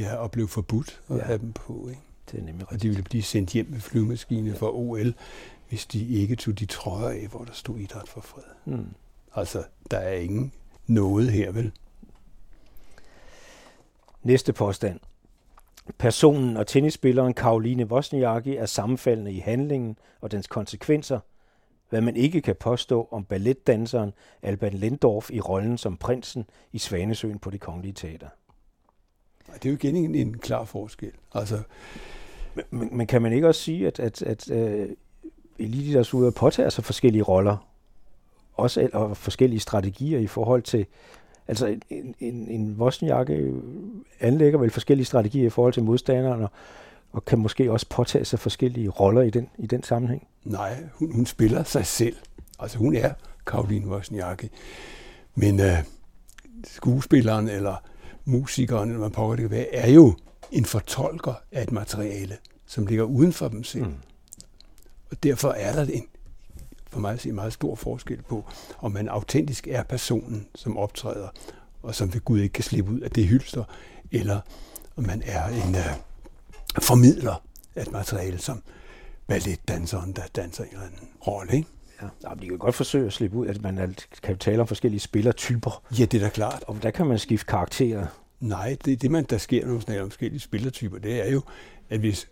[0.00, 1.22] Ja, og blev forbudt at ja.
[1.22, 1.88] have dem på.
[1.88, 2.00] Ikke?
[2.30, 4.56] Det er nemlig Og de ville blive sendt hjem med flyvemaskine ja.
[4.56, 5.14] for OL,
[5.68, 8.42] hvis de ikke tog de trøjer af, hvor der stod idræt for fred.
[8.64, 8.86] Mm.
[9.34, 10.52] Altså, der er ingen
[10.86, 11.72] noget her, vel?
[14.22, 15.00] Næste påstand.
[15.98, 21.20] Personen og tennisspilleren Karoline Wozniacki er sammenfaldende i handlingen og dens konsekvenser,
[21.90, 27.38] hvad man ikke kan påstå om balletdanseren Alban Lendorf i rollen som prinsen i Svanesøen
[27.38, 28.28] på det kongelige teater.
[29.54, 31.12] Det er jo igen en, en klar forskel.
[31.34, 31.62] Altså,
[32.70, 34.88] men, men kan man ikke også sige, at, at, at uh,
[35.58, 37.68] elitidrætsudøvere påtager sig forskellige roller,
[38.54, 40.86] også og forskellige strategier i forhold til,
[41.48, 43.50] altså en, en, en Wozniacki
[44.20, 46.50] anlægger vel forskellige strategier i forhold til modstanderne, og,
[47.12, 50.26] og kan måske også påtage sig forskellige roller i den, i den sammenhæng?
[50.44, 52.16] Nej, hun, hun spiller sig selv.
[52.58, 53.12] Altså hun er
[53.46, 54.48] Karoline Wozniacki.
[55.34, 55.66] Men uh,
[56.64, 57.76] skuespilleren eller
[58.24, 60.14] musikeren, eller hvad pokker det kan være, er jo
[60.52, 63.84] en fortolker af et materiale, som ligger uden for dem selv.
[63.84, 63.94] Mm.
[65.10, 66.06] Og derfor er der en,
[66.92, 68.44] for mig at sige, meget stor forskel på,
[68.78, 71.28] om man autentisk er personen, som optræder,
[71.82, 73.64] og som ved Gud ikke kan slippe ud af det hylster,
[74.10, 74.40] eller
[74.96, 77.42] om man er en uh, formidler
[77.74, 78.62] af et materiale, som
[79.26, 81.56] balletdanseren, der danser en eller anden rolle.
[81.56, 81.68] Ikke?
[82.02, 82.06] Ja.
[82.28, 85.82] ja, de kan godt forsøge at slippe ud, at man kan tale om forskellige spillertyper.
[85.98, 86.64] Ja, det er da klart.
[86.66, 88.06] Og der kan man skifte karakterer.
[88.40, 91.42] Nej, det, det man, der sker, når man snakker om forskellige spillertyper, det er jo,
[91.90, 92.28] at hvis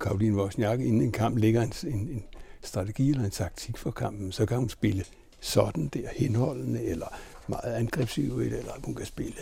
[0.00, 2.24] Karoline Wozniak inden en kamp lægger en, en, en
[2.62, 5.04] strategi eller en taktik for kampen, så kan hun spille
[5.40, 7.06] sådan der henholdende, eller
[7.48, 9.36] meget angrebsivt, eller hun kan spille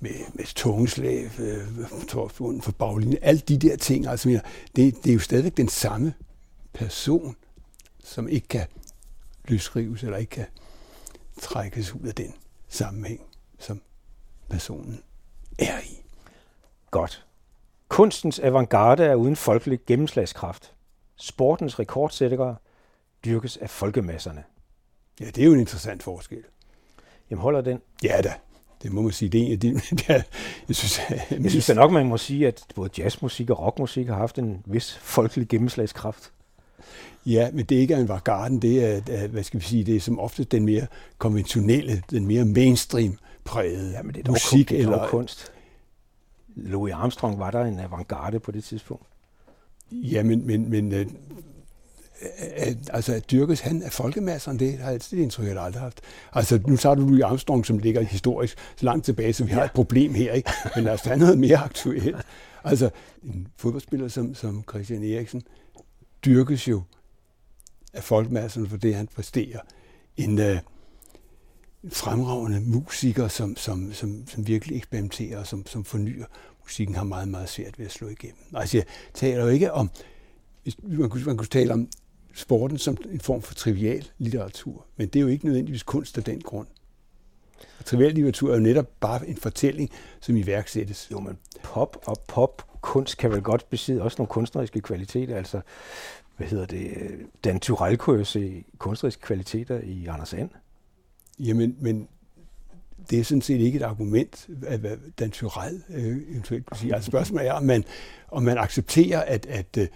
[0.00, 4.06] med, med tungeslag, øh, for baglinjen, alle de der ting.
[4.06, 4.40] Altså,
[4.76, 6.14] det, det er jo stadigvæk den samme
[6.72, 7.36] person,
[8.04, 8.66] som ikke kan
[9.48, 10.46] løsrives, eller ikke kan
[11.40, 12.34] trækkes ud af den
[12.68, 13.20] sammenhæng,
[13.58, 13.80] som
[14.48, 15.02] personen
[15.58, 16.02] er i.
[16.90, 17.24] Godt.
[17.88, 20.74] Kunstens avantgarde er uden folkelig gennemslagskraft.
[21.18, 22.56] Sportens rekordsættere
[23.24, 24.44] dyrkes af folkemasserne.
[25.20, 26.42] Ja, det er jo en interessant forskel.
[27.30, 27.78] Jamen holder den?
[28.02, 28.34] Ja da,
[28.82, 29.28] det må man sige.
[29.28, 30.22] Det er en af de, jeg,
[30.68, 34.06] jeg synes, jeg, jeg synes da nok, man må sige, at både jazzmusik og rockmusik
[34.06, 36.32] har haft en vis folkelig gennemslagskraft.
[37.26, 40.00] Ja, men det er ikke en avantgarden, det er, hvad skal vi sige, det er
[40.00, 40.86] som ofte den mere
[41.18, 44.68] konventionelle, den mere mainstream prægede ja, men det er musik.
[44.68, 45.52] Det er eller kunst.
[46.56, 49.06] Louis Armstrong var der en avantgarde på det tidspunkt.
[49.92, 51.06] Ja, men, men, men øh,
[52.66, 56.00] øh, altså at dyrkes han af folkemasserne, det har jeg altid indtryk, jeg aldrig haft.
[56.32, 59.56] Altså nu tager du Louis Armstrong, som ligger historisk så langt tilbage, så vi ja.
[59.56, 60.50] har et problem her, ikke?
[60.74, 62.16] Men lad os tage noget mere aktuelt.
[62.64, 62.90] Altså
[63.24, 65.42] en fodboldspiller som, som Christian Eriksen
[66.24, 66.82] dyrkes jo
[67.92, 69.60] af folkemasserne for det, han præsterer.
[70.16, 70.58] En øh,
[71.88, 76.26] fremragende musiker, som, som, som, som virkelig eksperimenterer og som, som fornyer
[76.68, 78.38] musikken, har meget, meget svært ved at slå igennem.
[78.54, 79.90] Altså jeg taler jo ikke om,
[80.62, 81.88] hvis man kunne, man kunne tale om
[82.34, 86.24] sporten som en form for trivial litteratur, men det er jo ikke nødvendigvis kunst af
[86.24, 86.66] den grund.
[87.78, 91.08] Og trivial litteratur er jo netop bare en fortælling, som iværksættes.
[91.10, 95.36] Jo, men pop og popkunst kan vel godt besidde også nogle kunstneriske kvaliteter.
[95.36, 95.60] Altså,
[96.36, 96.92] hvad hedder det?
[97.44, 100.50] Dan Tyrell kunne jo se kunstneriske kvaliteter i Anders And.
[101.38, 102.08] Jamen, men
[103.10, 106.94] det er sådan set ikke et argument, hvad Dan Tyrell øh, eventuelt kunne sige.
[106.94, 107.84] Altså spørgsmålet er, om man,
[108.28, 109.88] om man accepterer, at, at øh,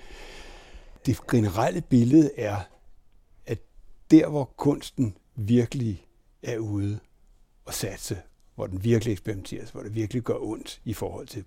[1.07, 2.57] det generelle billede er,
[3.47, 3.59] at
[4.11, 6.07] der, hvor kunsten virkelig
[6.43, 6.99] er ude
[7.65, 8.19] og satse,
[8.55, 11.45] hvor den virkelig eksperimenteres, hvor det virkelig gør ondt i forhold til,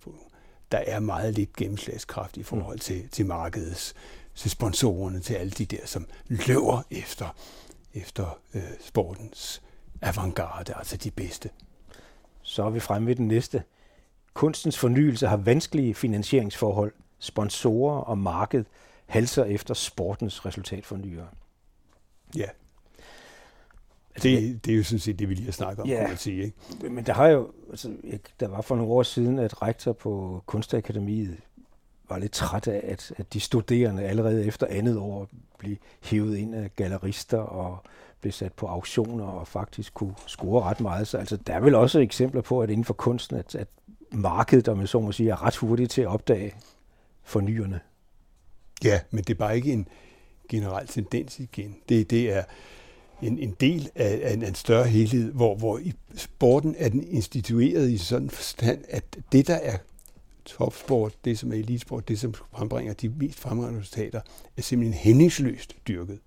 [0.72, 3.94] der er meget lidt gennemslagskraft i forhold til, til markedets,
[4.36, 7.36] til sponsorerne, til alle de der, som løber efter,
[7.94, 9.62] efter øh, sportens
[10.01, 11.49] avantgarde, altså de bedste.
[12.41, 13.63] Så er vi fremme ved den næste.
[14.34, 16.93] Kunstens fornyelse har vanskelige finansieringsforhold.
[17.19, 18.65] Sponsorer og marked
[19.05, 21.27] halser efter sportens resultatfornyere.
[22.36, 22.47] Ja.
[24.15, 26.08] Altså, det, det er jo sådan set det, vi lige har snakket om, ja, kan
[26.08, 26.43] man sige.
[26.43, 26.89] Ikke?
[26.89, 27.97] Men der har jo, altså,
[28.39, 31.38] der var for nogle år siden, at rektor på Kunstakademiet
[32.10, 36.55] var lidt træt af, at, at de studerende allerede efter andet år blev hævet ind
[36.55, 37.84] af gallerister og
[38.26, 41.08] blev sat på auktioner og faktisk kunne score ret meget.
[41.08, 43.68] Så altså, der er vel også eksempler på, at inden for kunsten, at, at
[44.12, 46.54] markedet, om jeg så må sige, er ret hurtigt til at opdage
[47.24, 47.80] fornyerne.
[48.84, 49.88] Ja, men det er bare ikke en
[50.50, 51.76] generel tendens igen.
[51.90, 52.44] Det, det er
[53.22, 57.04] en, en del af, af en, en større helhed, hvor, hvor i sporten er den
[57.04, 59.78] institueret i sådan forstand, at det, der er
[60.46, 64.22] topsport, det som er elitesport, det som frembringer de mest fremragende resultater,
[64.58, 66.20] er simpelthen hændingsløst dyrket.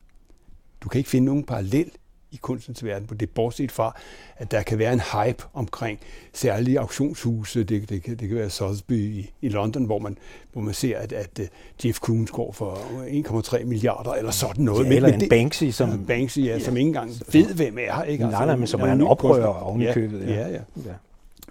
[0.81, 1.91] Du kan ikke finde nogen parallel
[2.31, 3.97] i kunstens verden på det, bortset fra,
[4.37, 5.99] at der kan være en hype omkring
[6.33, 7.65] særlige auktionshuse.
[7.65, 10.19] Det, det, det kan være Sotheby i, i London, hvor man,
[10.53, 11.41] hvor man ser, at, at
[11.85, 14.87] Jeff Koons går for 1,3 milliarder eller sådan noget.
[14.87, 17.79] Ja, eller men, en det, Banksy, som, ja, Banksy ja, som ikke engang ved, hvem
[17.81, 18.03] er.
[18.03, 18.25] Ikke?
[18.25, 20.29] Nej, nej, men som er en oprører oven i købet.
[20.29, 20.61] Ja, ja, ja.
[20.87, 20.93] ja.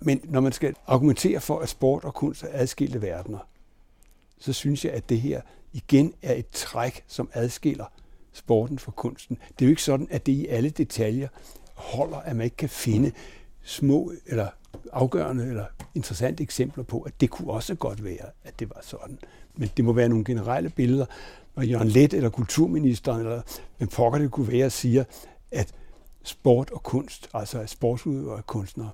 [0.02, 3.40] Men når man skal argumentere for, at sport og kunst er adskilte verdener,
[4.40, 5.42] så synes jeg, at det her
[5.74, 7.86] igen er et træk, som adskiller
[8.38, 9.38] sporten fra kunsten.
[9.50, 11.28] Det er jo ikke sådan, at det i alle detaljer
[11.74, 13.12] holder, at man ikke kan finde
[13.64, 14.48] små eller
[14.94, 19.20] afgørende eller interessante eksempler på, at det kunne også godt være, at det var sådan.
[19.56, 21.06] Men det må være nogle generelle billeder.
[21.56, 23.42] Når Jørgen Let eller kulturministeren, eller
[23.78, 25.04] hvem pokker det kunne være, siger,
[25.52, 25.74] at
[26.24, 28.90] sport og kunst, altså sportsudøvere og kunstnere,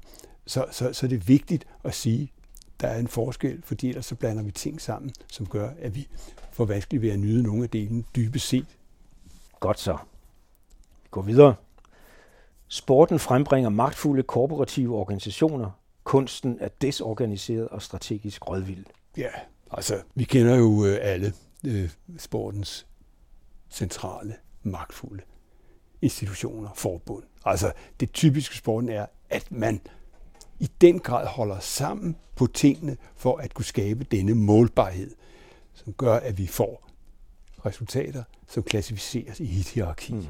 [0.45, 4.06] så, så, så er det vigtigt at sige, at der er en forskel, fordi ellers
[4.06, 6.08] så blander vi ting sammen, som gør, at vi
[6.51, 8.65] får vanskeligt ved at nyde nogle af delene dybest set
[9.63, 9.97] Godt så.
[11.04, 11.56] Vi går videre.
[12.67, 15.71] Sporten frembringer magtfulde korporative organisationer.
[16.04, 18.86] Kunsten er desorganiseret og strategisk rådvild.
[19.17, 19.30] Ja,
[19.71, 21.34] altså vi kender jo øh, alle
[21.65, 22.88] øh, sportens
[23.69, 25.23] centrale, magtfulde
[26.02, 27.23] institutioner, forbund.
[27.45, 29.82] Altså det typiske sporten er, at man
[30.60, 35.12] i den grad holder sammen på tingene for at kunne skabe denne målbarhed,
[35.73, 36.89] som gør, at vi får
[37.65, 40.13] resultater, som klassificeres i et hierarki.
[40.13, 40.26] Mm.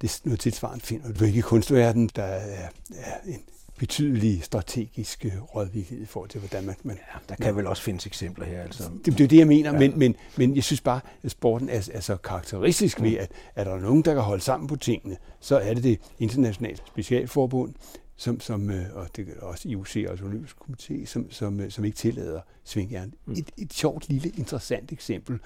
[0.00, 2.10] Det er noget tilsvarende finder du ikke i kunstverdenen.
[2.16, 3.40] Der er, er en
[3.78, 6.74] betydelige strategiske rådvighed i forhold til, hvordan man...
[6.82, 7.52] man ja, der kan ja.
[7.52, 8.62] vel også findes eksempler her.
[8.62, 8.82] Altså.
[9.04, 9.78] Det, det er det, jeg mener, ja.
[9.78, 13.16] men, men, men jeg synes bare, at sporten er, er så karakteristisk ved, mm.
[13.20, 16.78] at er der nogen, der kan holde sammen på tingene, så er det det internationale
[16.86, 17.74] specialforbund,
[18.16, 21.84] som, som, øh, og det er også IOC, altså Olympisk Komité, som, som, øh, som
[21.84, 23.14] ikke tillader svingjern.
[23.26, 23.32] Mm.
[23.32, 25.38] Et, et sjovt, lille, interessant eksempel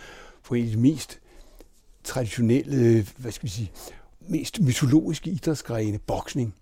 [0.42, 1.20] på en af de mest
[2.04, 3.72] traditionelle, hvad skal vi sige,
[4.20, 6.54] mest mytologiske idrætsgrene, boksning,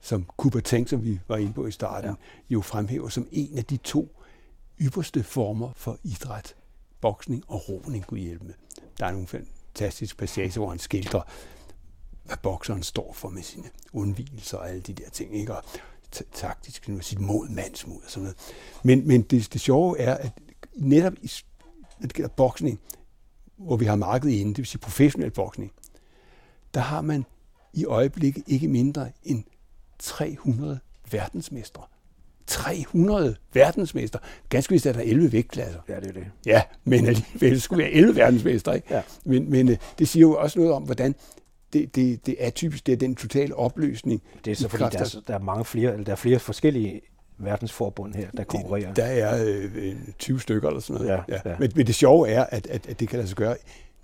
[0.00, 0.26] som
[0.64, 2.16] Tank, som vi var inde på i starten, ja.
[2.50, 4.20] jo fremhæver som en af de to
[4.80, 6.54] ypperste former for idræt.
[7.00, 8.54] Boksning og roning kunne hjælpe med.
[8.98, 11.20] Der er nogle fantastiske passager, hvor han skildrer,
[12.24, 15.54] hvad bokseren står for med sine undvigelser og alle de der ting, ikke?
[15.54, 15.64] og
[16.32, 18.36] taktisk, sit mod, mandsmod og sådan noget.
[18.82, 20.32] Men, men det, det sjove er, at
[20.74, 21.30] netop i,
[22.00, 22.80] når det gælder boksning,
[23.56, 25.72] hvor vi har markedet inde, det vil sige professionel boksning,
[26.74, 27.24] der har man
[27.72, 29.44] i øjeblikket ikke mindre end
[29.98, 31.82] 300 verdensmestre.
[32.46, 34.18] 300 verdensmestre.
[34.48, 35.80] Ganske vist er der 11 vægtklasser.
[35.88, 36.26] Ja, det er det.
[36.46, 38.76] Ja, men alligevel skulle være 11 verdensmestre.
[38.76, 38.94] Ikke?
[38.94, 39.02] Ja.
[39.24, 41.14] Men, men øh, det siger jo også noget om, hvordan
[41.74, 44.22] det, det, det er typisk det er den totale opløsning.
[44.44, 47.00] Det er så fordi, der er, der er mange flere, eller der er flere forskellige
[47.38, 48.86] verdensforbund her, der konkurrerer.
[48.86, 51.16] Det, der er øh, 20 stykker eller sådan noget.
[51.28, 51.50] Ja, ja.
[51.50, 51.56] Ja.
[51.58, 53.56] Men, men det sjove er, at, at, at det kan lade sig gøre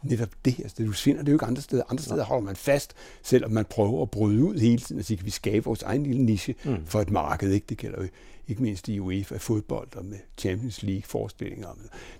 [0.02, 0.86] netop det her sted.
[0.86, 1.82] Du finder det jo ikke andre steder.
[1.88, 5.18] Andre steder holder man fast, selvom man prøver at bryde ud hele tiden og sige,
[5.18, 6.86] at vi skabe vores egen lille niche mm.
[6.86, 7.50] for et marked.
[7.50, 7.66] Ikke?
[7.68, 8.08] Det gælder jo
[8.48, 11.78] ikke mindst i UEFA fodbold og med Champions League forestillinger.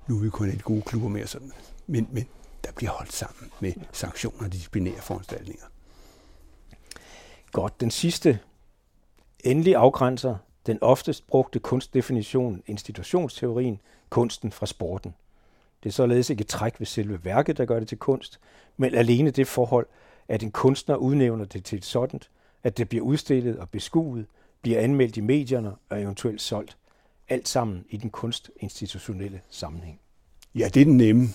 [0.09, 1.53] Nu er vi kun et gode klubber mere sådan.
[1.87, 2.27] Men, men
[2.65, 5.65] der bliver holdt sammen med sanktioner og disciplinære foranstaltninger.
[7.53, 7.81] Godt.
[7.81, 8.39] Den sidste
[9.45, 15.15] endelig afgrænser den oftest brugte kunstdefinition, institutionsteorien, kunsten fra sporten.
[15.83, 18.41] Det er således ikke et træk ved selve værket, der gør det til kunst,
[18.77, 19.87] men alene det forhold,
[20.29, 22.21] at en kunstner udnævner det til et sådan,
[22.63, 24.27] at det bliver udstillet og beskuet,
[24.63, 26.77] bliver anmeldt i medierne og eventuelt solgt.
[27.29, 30.01] Alt sammen i den kunstinstitutionelle sammenhæng.
[30.55, 31.29] Ja, det er den nemme,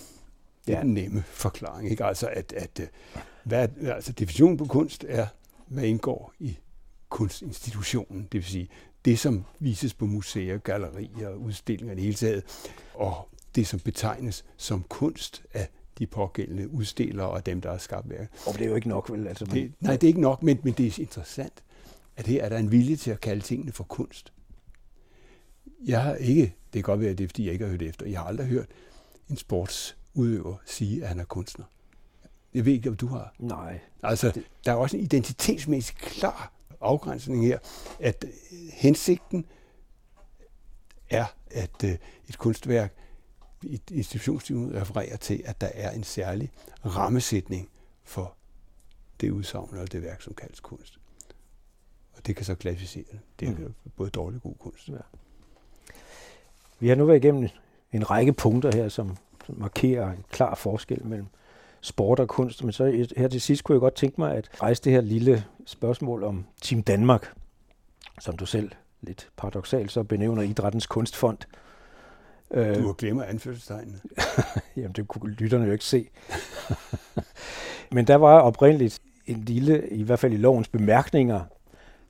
[0.67, 1.91] det er den nemme forklaring.
[1.91, 2.05] Ikke?
[2.05, 2.87] Altså, at, at øh,
[3.43, 5.27] hvad, altså, definitionen på kunst er,
[5.67, 6.57] hvad indgår i
[7.09, 8.21] kunstinstitutionen.
[8.21, 8.69] Det vil sige,
[9.05, 12.43] det som vises på museer, gallerier, udstillinger i det hele taget,
[12.93, 18.09] og det, som betegnes som kunst af de pågældende udstillere og dem, der har skabt
[18.09, 18.31] værk.
[18.47, 19.27] Og det er jo ikke nok, vel?
[19.27, 21.63] Altså, det, nej, det er ikke nok, men, men det er interessant,
[22.15, 24.33] at her er der en vilje til at kalde tingene for kunst.
[25.85, 27.81] Jeg har ikke, det kan godt være, at det er, fordi jeg ikke har hørt
[27.81, 28.67] efter, jeg har aldrig hørt
[29.29, 29.37] en
[30.15, 31.65] sportsudøver sige, at han er kunstner.
[32.53, 33.33] Jeg ved ikke, om du har.
[33.39, 33.79] Nej.
[34.03, 36.51] Altså, der er også en identitetsmæssig klar
[36.81, 37.59] afgrænsning her,
[37.99, 38.25] at
[38.73, 39.45] hensigten
[41.09, 41.97] er, at øh,
[42.29, 42.93] et kunstværk
[43.91, 46.51] institutionslivet refererer til, at der er en særlig
[46.85, 47.69] rammesætning
[48.03, 48.35] for
[49.21, 50.99] det udsagn eller det værk, som kaldes kunst.
[52.13, 53.19] Og det kan så klassificere det.
[53.39, 53.73] Det er mm.
[53.95, 54.89] både dårlig og god kunst.
[54.89, 54.95] Ja.
[56.79, 57.49] Vi har nu været igennem
[57.93, 59.17] en række punkter her, som
[59.49, 61.27] markerer en klar forskel mellem
[61.81, 62.63] sport og kunst.
[62.63, 65.45] Men så her til sidst kunne jeg godt tænke mig at rejse det her lille
[65.65, 67.33] spørgsmål om Team Danmark,
[68.19, 71.37] som du selv lidt paradoxalt så benævner Idrættens Kunstfond.
[72.51, 73.99] Øh, du har glemt anførselstegnene.
[74.77, 76.09] Jamen, det kunne lytterne jo ikke se.
[77.95, 81.41] Men der var oprindeligt en lille, i hvert fald i lovens bemærkninger,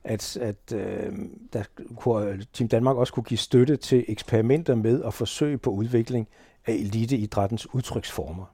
[0.04, 1.12] at, at øh,
[1.52, 1.62] der
[1.96, 6.28] kunne, Team Danmark også kunne give støtte til eksperimenter med og forsøg på udvikling
[6.66, 8.44] af eliteidrættens udtryksformer.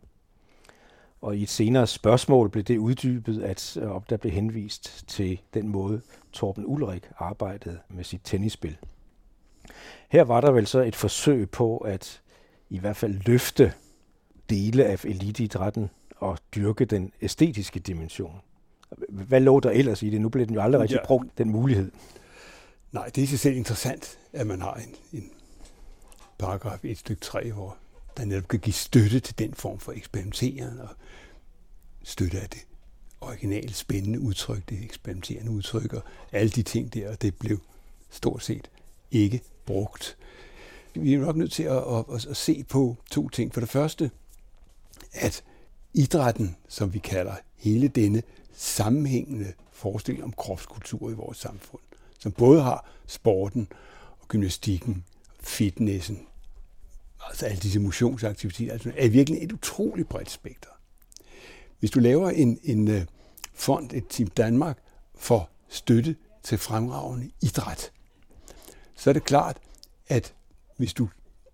[1.20, 5.68] Og i et senere spørgsmål blev det uddybet, at øh, der blev henvist til den
[5.68, 6.00] måde,
[6.32, 8.76] Torben Ulrik arbejdede med sit tennisspil.
[10.08, 12.22] Her var der vel så et forsøg på at
[12.70, 13.72] i hvert fald løfte
[14.50, 18.40] dele af eliteidrætten og dyrke den æstetiske dimension.
[19.08, 20.20] Hvad lå der ellers i det?
[20.20, 21.06] Nu blev den jo aldrig rigtig ja.
[21.06, 21.92] brugt, den mulighed.
[22.92, 25.30] Nej, det er i sig selv interessant, at man har en, en
[26.38, 27.76] paragraf et stykke 3, hvor
[28.16, 30.88] der netop kan give støtte til den form for eksperimenteren og
[32.02, 32.66] støtte af det
[33.20, 37.58] originale, spændende udtryk, det eksperimenterende udtryk og alle de ting der, og det blev
[38.10, 38.70] stort set
[39.10, 40.16] ikke brugt.
[40.94, 41.76] Vi er nok nødt til at,
[42.12, 43.54] at, at se på to ting.
[43.54, 44.10] For det første,
[45.12, 45.44] at
[45.94, 48.22] idrætten, som vi kalder hele denne
[48.52, 51.82] sammenhængende forestilling om kropskultur i vores samfund,
[52.18, 53.68] som både har sporten
[54.20, 55.04] og gymnastikken,
[55.40, 56.26] fitnessen,
[57.28, 60.68] altså alle disse motionsaktiviteter, altså er virkelig et utroligt bredt spekter.
[61.78, 63.04] Hvis du laver en, en øh,
[63.54, 64.78] fond, et Team Danmark,
[65.14, 67.92] for støtte til fremragende idræt,
[68.94, 69.56] så er det klart,
[70.08, 70.34] at
[70.76, 71.08] hvis du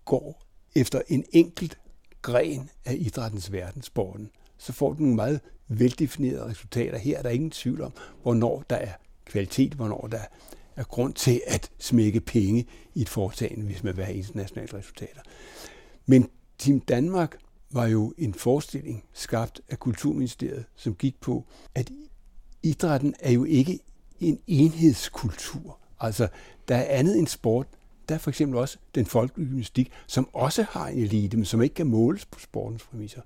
[0.05, 0.41] går
[0.75, 1.77] efter en enkelt
[2.21, 6.97] gren af idrættens verden, sporten, så får du nogle meget veldefinerede resultater.
[6.97, 8.93] Her er der ingen tvivl om, hvornår der er
[9.25, 10.21] kvalitet, hvornår der
[10.83, 12.65] grund til at smække penge
[12.95, 15.21] i et foretagende, hvis man vil have internationale resultater.
[16.05, 17.37] Men Team Danmark
[17.71, 21.91] var jo en forestilling skabt af Kulturministeriet, som gik på, at
[22.63, 23.79] idrætten er jo ikke
[24.19, 25.77] en enhedskultur.
[25.99, 26.27] Altså,
[26.67, 27.67] der er andet end sport.
[28.09, 31.75] Der er for eksempel også den folkegymnastik, som også har en elite, men som ikke
[31.75, 33.21] kan måles på sportens præmisser.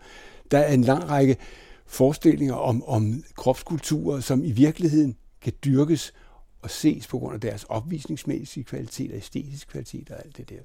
[0.51, 1.37] Der er en lang række
[1.85, 6.13] forestillinger om, om kropskulturer, som i virkeligheden kan dyrkes
[6.63, 10.59] og ses på grund af deres opvisningsmæssige kvalitet og æstetisk kvalitet og alt det der.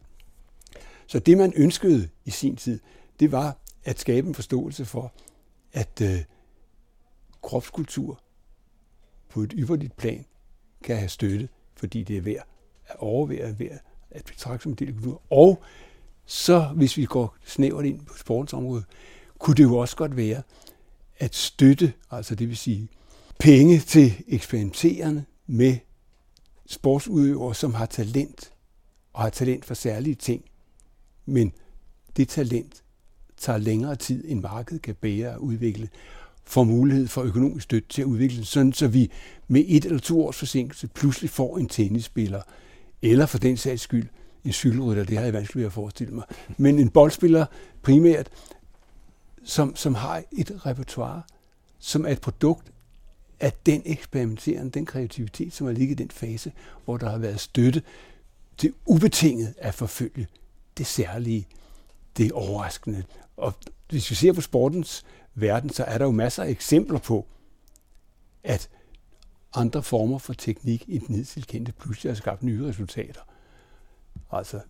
[1.07, 2.81] Så det, man ønskede i sin tid,
[3.21, 5.13] det var at skabe en forståelse for,
[5.73, 6.19] at øh,
[7.43, 8.21] kropskultur
[9.29, 10.25] på et ypperligt plan
[10.85, 12.47] kan have støtte, fordi det er værd
[12.87, 13.79] at overvære, værd
[14.11, 15.23] at betragte som en del af kultur.
[15.31, 15.63] Og
[16.27, 18.85] så, hvis vi går snævert ind på sportens område,
[19.39, 20.43] kunne det jo også godt være
[21.19, 22.89] at støtte, altså det vil sige
[23.39, 25.77] penge til eksperimenterende med
[26.69, 28.53] sportsudøvere, som har talent
[29.13, 30.45] og har talent for særlige ting.
[31.27, 31.53] Men
[32.17, 32.83] det talent
[33.37, 35.89] tager længere tid, end markedet kan bære at udvikle,
[36.45, 39.11] får mulighed for økonomisk støtte til at udvikle sådan så vi
[39.49, 42.43] med et eller to års forsinkelse pludselig får en tennisspiller,
[43.03, 44.09] eller for den sags skyld
[44.45, 46.25] en cykelrytter, det har jeg vanskeligt ved at forestille mig,
[46.57, 47.47] men en boldspiller
[47.83, 48.31] primært,
[49.45, 51.23] som, som har et repertoire,
[51.79, 52.73] som er et produkt
[53.41, 56.53] at den eksperimenteren, den kreativitet, som har ligget i den fase,
[56.85, 57.83] hvor der har været støtte
[58.57, 60.27] til ubetinget at forfølge
[60.79, 61.47] det særlige,
[62.17, 63.05] det overraskende.
[63.37, 63.55] Og
[63.89, 67.27] hvis vi ser på sportens verden, så er der jo masser af eksempler på,
[68.45, 68.69] at
[69.55, 73.21] andre former for teknik i den hidtil kendte pludselig har skabt nye resultater.
[74.31, 74.61] Altså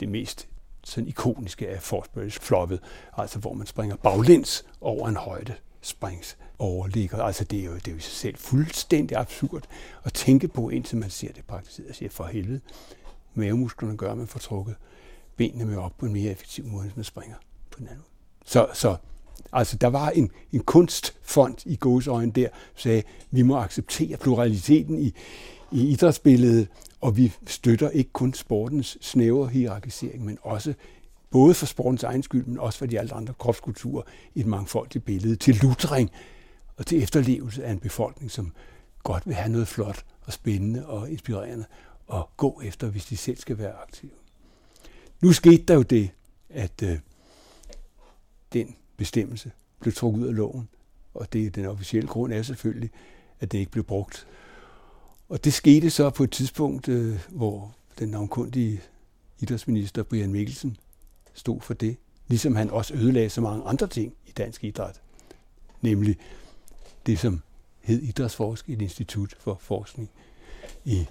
[0.00, 0.48] det mest
[0.84, 2.80] sådan ikoniske er Forsbergs floppet,
[3.16, 7.22] altså hvor man springer baglæns over en højde springs overligger.
[7.22, 9.62] Altså det er jo, det er jo sig selv fuldstændig absurd
[10.04, 11.86] at tænke på, indtil man ser det praktiseret.
[11.86, 12.60] Jeg siger, for helvede,
[13.34, 14.74] mavemusklerne gør, at man får trukket
[15.36, 17.36] benene med op på en mere effektiv måde, end man springer
[17.70, 18.10] på den anden måde.
[18.44, 18.96] Så, så
[19.52, 24.98] altså, der var en, en kunstfond i gåsøjne der, der sagde, vi må acceptere pluraliteten
[24.98, 25.14] i,
[25.72, 26.68] i idrætsbilledet,
[27.00, 30.74] og vi støtter ikke kun sportens snævre hierarkisering, men også
[31.30, 34.02] både for sportens egen skyld, men også for de alle andre kropskulturer,
[34.34, 36.10] et mangfoldigt billede til lutring
[36.76, 38.52] og til efterlevelse af en befolkning, som
[39.02, 41.64] godt vil have noget flot og spændende og inspirerende
[42.12, 44.10] at gå efter, hvis de selv skal være aktive.
[45.20, 46.10] Nu skete der jo det,
[46.50, 46.98] at øh,
[48.52, 50.68] den bestemmelse blev trukket ud af loven,
[51.14, 52.90] og det er den officielle grund er selvfølgelig,
[53.40, 54.26] at det ikke blev brugt.
[55.28, 58.82] Og det skete så på et tidspunkt, øh, hvor den navnkundige
[59.38, 60.76] idrætsminister Brian Mikkelsen
[61.34, 61.96] stod for det,
[62.28, 65.00] ligesom han også ødelagde så mange andre ting i dansk idræt,
[65.80, 66.16] nemlig
[67.06, 67.42] det, som
[67.80, 70.10] hed Idrætsforsk, et institut for forskning
[70.84, 71.06] i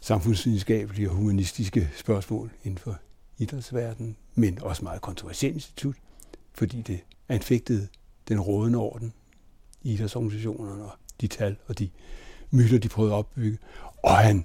[0.00, 2.98] samfundsvidenskabelige og humanistiske spørgsmål inden for
[3.38, 5.96] idrætsverdenen, men også meget kontroversielt institut,
[6.54, 7.88] fordi det anfægtede
[8.28, 9.12] den rådende orden
[9.82, 11.90] i idrætsorganisationerne og de tal og de
[12.50, 13.58] myter, de prøvede at opbygge.
[14.02, 14.44] Og han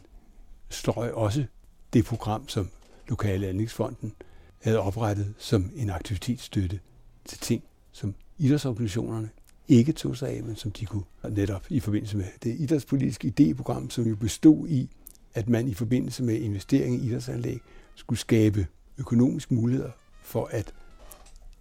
[0.70, 1.46] strøg også
[1.94, 2.70] det program, som
[3.08, 4.14] Lokale Anlægsfonden
[4.62, 6.80] havde oprettet som en aktivitetsstøtte
[7.26, 9.30] til ting, som idrætsorganisationerne
[9.68, 13.90] ikke tog sig af, men som de kunne netop i forbindelse med det idrætspolitiske idéprogram,
[13.90, 14.90] som jo bestod i,
[15.34, 17.60] at man i forbindelse med investering i idrætsanlæg
[17.96, 19.92] skulle skabe økonomiske muligheder
[20.24, 20.74] for at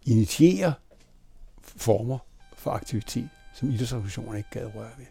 [0.04, 0.72] initiere
[1.62, 2.18] former
[2.56, 5.06] for aktivitet, som idrætsorganisationer ikke gad røre ved.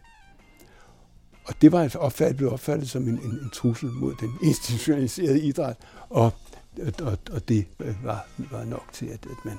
[1.44, 5.40] Og det var altså opfattet, blev opfattet som en, en, en trussel mod den institutionaliserede
[5.40, 5.76] idræt,
[6.10, 6.32] og,
[7.02, 7.66] og, og det
[8.02, 9.56] var, var nok til, at, at man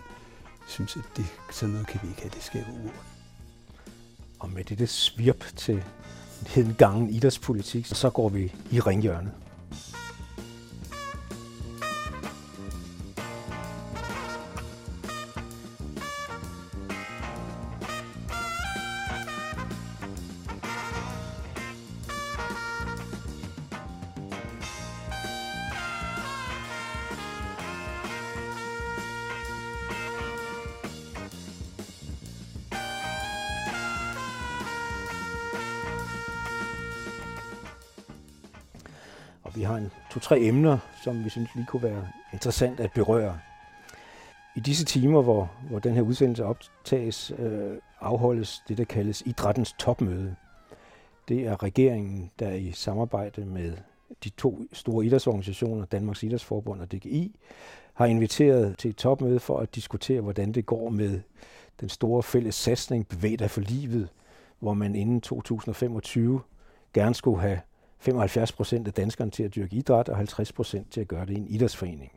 [0.68, 3.11] synes, at det, sådan noget kan vi ikke have, det skaber uorden.
[4.42, 5.84] Og med dette svirp til
[6.48, 9.32] hedengangen idrætspolitik, så går vi i ringhjørnet.
[40.32, 43.40] Tre emner, som vi synes lige kunne være interessant at berøre.
[44.56, 49.74] I disse timer, hvor, hvor den her udsendelse optages, øh, afholdes det, der kaldes idrættens
[49.80, 50.36] topmøde.
[51.28, 53.74] Det er regeringen, der i samarbejde med
[54.24, 57.36] de to store idrætsorganisationer, Danmarks Idrætsforbund og DGI,
[57.94, 61.20] har inviteret til et topmøde for at diskutere, hvordan det går med
[61.80, 64.10] den store fælles satsning Bevæg dig for livet,
[64.60, 66.42] hvor man inden 2025
[66.94, 67.60] gerne skulle have
[68.02, 71.34] 75 procent af danskerne til at dyrke idræt, og 50 procent til at gøre det
[71.34, 72.12] i en idrætsforening.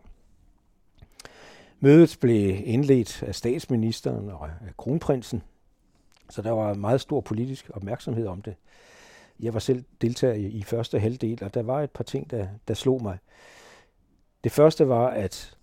[1.81, 5.43] Mødet blev indledt af statsministeren og af kronprinsen,
[6.31, 8.55] så der var meget stor politisk opmærksomhed om det.
[9.41, 12.75] Jeg var selv deltager i, første halvdel, og der var et par ting, der, der
[12.75, 13.19] slog mig.
[14.45, 15.57] Det første var, at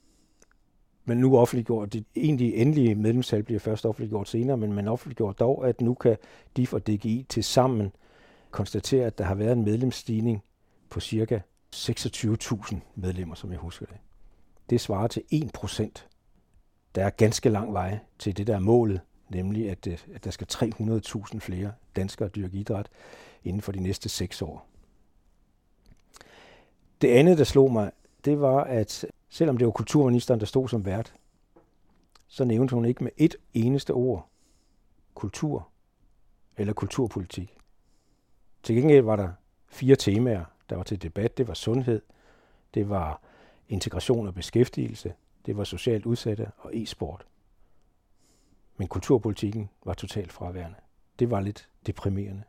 [1.05, 5.67] man nu offentliggjort, det egentlig endelige medlemstal bliver først offentliggjort senere, men man offentliggjort dog,
[5.67, 6.17] at nu kan
[6.57, 7.91] DIF og DGI til sammen
[8.51, 10.43] konstatere, at der har været en medlemsstigning
[10.89, 11.39] på cirka
[11.75, 13.97] 26.000 medlemmer, som jeg husker det.
[14.69, 16.07] Det svarer til 1 procent.
[16.95, 20.31] Der er ganske lang vej til det, der er målet, nemlig at, øh, at der
[20.31, 22.89] skal 300.000 flere danskere dyrke idræt
[23.43, 24.67] inden for de næste 6 år.
[27.01, 27.91] Det andet, der slog mig,
[28.25, 31.13] det var, at selvom det var kulturministeren, der stod som vært,
[32.27, 34.29] så nævnte hun ikke med et eneste ord
[35.13, 35.67] kultur
[36.57, 37.57] eller kulturpolitik.
[38.63, 39.29] Til gengæld var der
[39.67, 41.37] fire temaer, der var til debat.
[41.37, 42.01] Det var sundhed,
[42.73, 43.21] det var
[43.69, 45.13] integration og beskæftigelse,
[45.45, 47.25] det var socialt udsatte og e-sport.
[48.77, 50.77] Men kulturpolitikken var totalt fraværende.
[51.19, 52.43] Det var lidt deprimerende.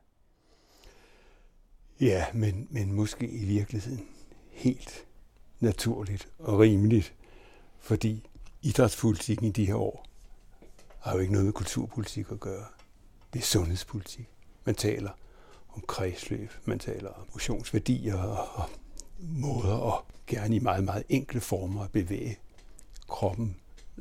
[2.01, 4.07] Ja, men, men måske i virkeligheden
[4.51, 5.07] helt
[5.61, 7.15] naturligt og rimeligt,
[7.79, 8.29] fordi
[8.63, 10.07] idrætspolitikken i de her år
[10.99, 12.65] har jo ikke noget med kulturpolitik at gøre.
[13.33, 14.29] Det er sundhedspolitik.
[14.65, 15.11] Man taler
[15.75, 18.71] om kredsløb, man taler om motionsværdier og
[19.19, 22.39] måder og gerne i meget, meget enkle former at bevæge
[23.09, 23.57] kroppen,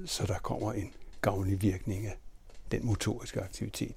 [0.06, 2.18] så der kommer en gavnlig virkning af
[2.72, 3.96] den motoriske aktivitet.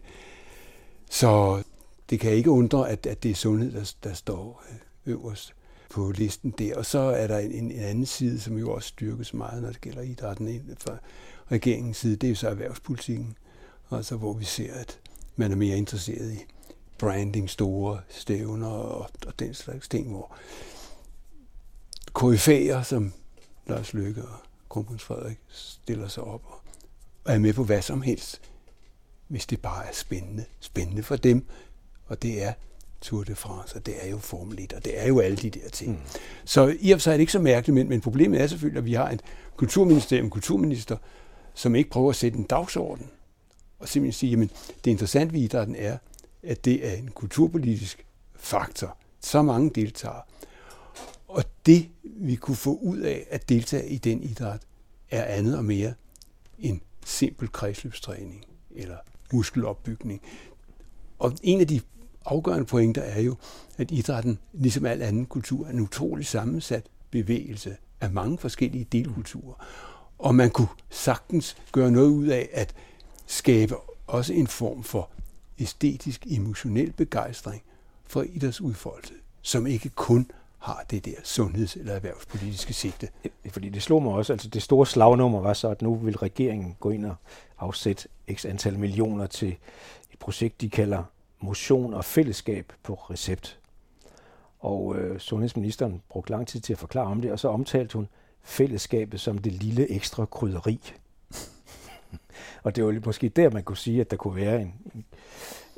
[1.11, 1.63] Så
[2.11, 5.55] det kan ikke undre, at, at det er sundhed, der, der står øh, øverst
[5.91, 6.77] på listen der.
[6.77, 9.81] Og så er der en, en anden side, som jo også styrkes meget, når det
[9.81, 10.97] gælder idrætten fra
[11.51, 12.17] regeringens side.
[12.17, 13.37] Det er jo så erhvervspolitikken,
[13.91, 15.01] altså hvor vi ser, at
[15.37, 16.39] man er mere interesseret i
[16.99, 20.37] branding, store stævner og, og den slags ting, hvor
[22.13, 23.13] koryfæer som
[23.67, 24.39] Lars Løkke og
[24.69, 26.43] kronprins Frederik stiller sig op
[27.25, 28.41] og er med på hvad som helst,
[29.29, 30.45] hvis det bare er spændende.
[30.61, 31.47] Spændende for dem,
[32.07, 32.53] og det er
[33.01, 35.51] Tour de France, og det er jo Formel 1, og det er jo alle de
[35.51, 35.91] der ting.
[35.91, 35.99] Mm.
[36.45, 38.79] Så i og for sig er det ikke så mærkeligt, men, men problemet er selvfølgelig,
[38.79, 39.21] at vi har en
[39.57, 40.97] kulturministerium, en kulturminister,
[41.55, 43.11] som ikke prøver at sætte en dagsorden,
[43.79, 44.51] og simpelthen sige, jamen
[44.85, 45.99] det interessante ved idrætten er,
[46.47, 48.97] at det er en kulturpolitisk faktor.
[49.21, 50.27] Så mange deltager.
[51.29, 54.61] Og det, vi kunne få ud af at deltage i den idræt,
[55.11, 55.95] er andet og mere
[56.59, 58.97] end simpel kredsløbstræning eller
[59.33, 60.23] muskelopbygning.
[61.19, 61.81] Og en af de
[62.25, 63.37] afgørende pointer er jo,
[63.79, 69.65] at idrætten, ligesom al anden kultur, er en utrolig sammensat bevægelse af mange forskellige delkulturer.
[70.19, 72.75] Og man kunne sagtens gøre noget ud af at
[73.27, 73.75] skabe
[74.07, 75.11] også en form for
[75.59, 77.63] æstetisk, emotionel begejstring
[78.07, 83.09] for idrætsudfoldelse, som ikke kun har det der sundheds- eller erhvervspolitiske sigte.
[83.51, 86.77] Fordi det slog mig også, altså det store slagnummer var så, at nu vil regeringen
[86.81, 87.15] gå ind og
[87.59, 89.49] afsætte x antal millioner til
[90.13, 91.03] et projekt, de kalder
[91.41, 93.59] motion og fællesskab på recept.
[94.61, 98.09] Og øh, sundhedsministeren brugte lang tid til at forklare om det, og så omtalte hun
[98.43, 100.81] fællesskabet som det lille ekstra krydderi
[102.63, 105.05] og det var måske der, man kunne sige, at der kunne være en, en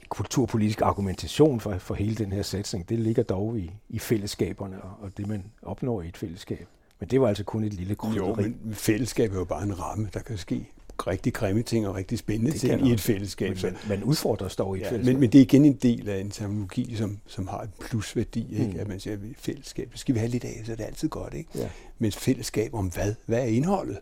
[0.08, 2.88] kulturpolitisk argumentation for, for hele den her satsning.
[2.88, 6.66] Det ligger dog i, i fællesskaberne og, og det, man opnår i et fællesskab.
[7.00, 8.28] Men det var altså kun et lille krydderi.
[8.28, 10.08] Jo, men fællesskab er jo bare en ramme.
[10.14, 10.68] Der kan ske
[11.06, 13.48] rigtig grimme ting og rigtig spændende det ting i et fællesskab.
[13.48, 15.14] Men, men, man udfordrer dog i et ja, fællesskab.
[15.14, 18.46] Men, men det er igen en del af en terminologi, som, som har en plusværdi.
[18.52, 18.72] Ikke?
[18.72, 18.80] Mm.
[18.80, 21.08] At man siger, at fællesskab, det skal vi have lidt af, så det er altid
[21.08, 21.34] godt.
[21.34, 21.50] Ikke?
[21.54, 21.68] Ja.
[21.98, 23.14] Men fællesskab om hvad?
[23.26, 23.98] Hvad er indholdet?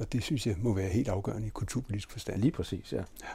[0.00, 2.40] Og det synes jeg må være helt afgørende i kulturpolitisk forstand.
[2.40, 2.98] Lige præcis, ja.
[2.98, 3.28] ja.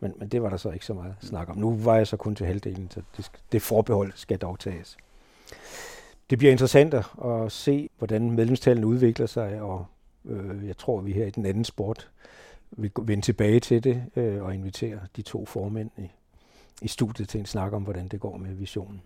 [0.00, 1.56] Men, men det var der så ikke så meget snak om.
[1.56, 4.96] Nu var jeg så kun til halvdelen, så det, det forbehold skal dog tages.
[6.30, 9.86] Det bliver interessant at se, hvordan medlemstallene udvikler sig, og
[10.24, 12.10] øh, jeg tror, vi her i den anden sport
[12.70, 16.10] vil vende tilbage til det øh, og invitere de to formænd i,
[16.82, 19.02] i studiet til en snak om, hvordan det går med visionen.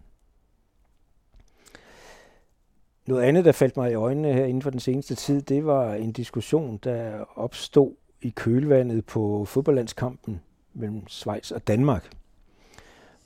[3.07, 5.95] Noget andet, der faldt mig i øjnene her inden for den seneste tid, det var
[5.95, 10.41] en diskussion, der opstod i kølvandet på fodboldlandskampen
[10.75, 12.11] mellem Schweiz og Danmark,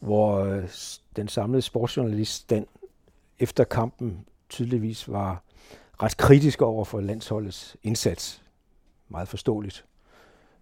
[0.01, 0.69] hvor øh,
[1.17, 2.67] den samlede sportsjournalist den
[3.39, 5.43] efter kampen tydeligvis var
[6.03, 8.43] ret kritisk over for landsholdets indsats.
[9.09, 9.85] Meget forståeligt.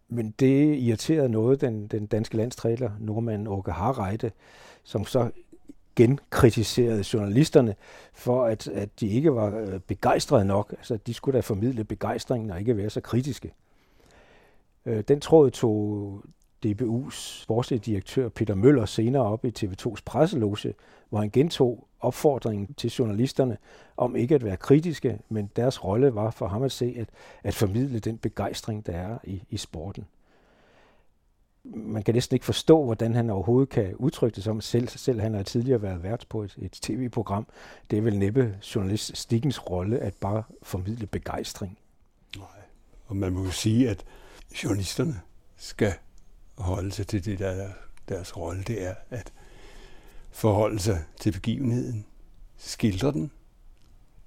[0.09, 4.31] Men det irriterede noget den, den danske landstræner, nordmanden Åke Harreide,
[4.85, 5.31] som så
[5.97, 7.75] genkritiserede journalisterne
[8.13, 10.73] for, at, at de ikke var øh, begejstrede nok.
[10.79, 13.53] Altså, de skulle da formidle begejstringen og ikke være så kritiske.
[14.87, 16.23] Øh, den tråd tog
[16.67, 20.75] DBU's sportsdirektør direktør Peter Møller senere op i TV2's presseloge,
[21.09, 23.57] hvor han gentog opfordringen til journalisterne
[23.97, 27.09] om ikke at være kritiske, men deres rolle var for ham at se at,
[27.43, 30.07] at formidle den begejstring, der er i, i sporten.
[31.75, 34.89] Man kan næsten ikke forstå, hvordan han overhovedet kan udtrykke det som selv.
[34.89, 37.47] Selv han har tidligere været vært på et, et tv-program.
[37.91, 41.79] Det er vel næppe journalistikkens rolle at bare formidle begejstring.
[42.37, 42.47] Nej,
[43.07, 44.05] og man må jo sige, at
[44.65, 45.21] journalisterne
[45.57, 45.93] skal
[46.59, 47.71] holde sig til det, der er
[48.09, 48.63] deres rolle.
[48.63, 49.33] Det er at
[50.31, 52.07] forholde sig til begivenheden,
[52.57, 53.31] skildre den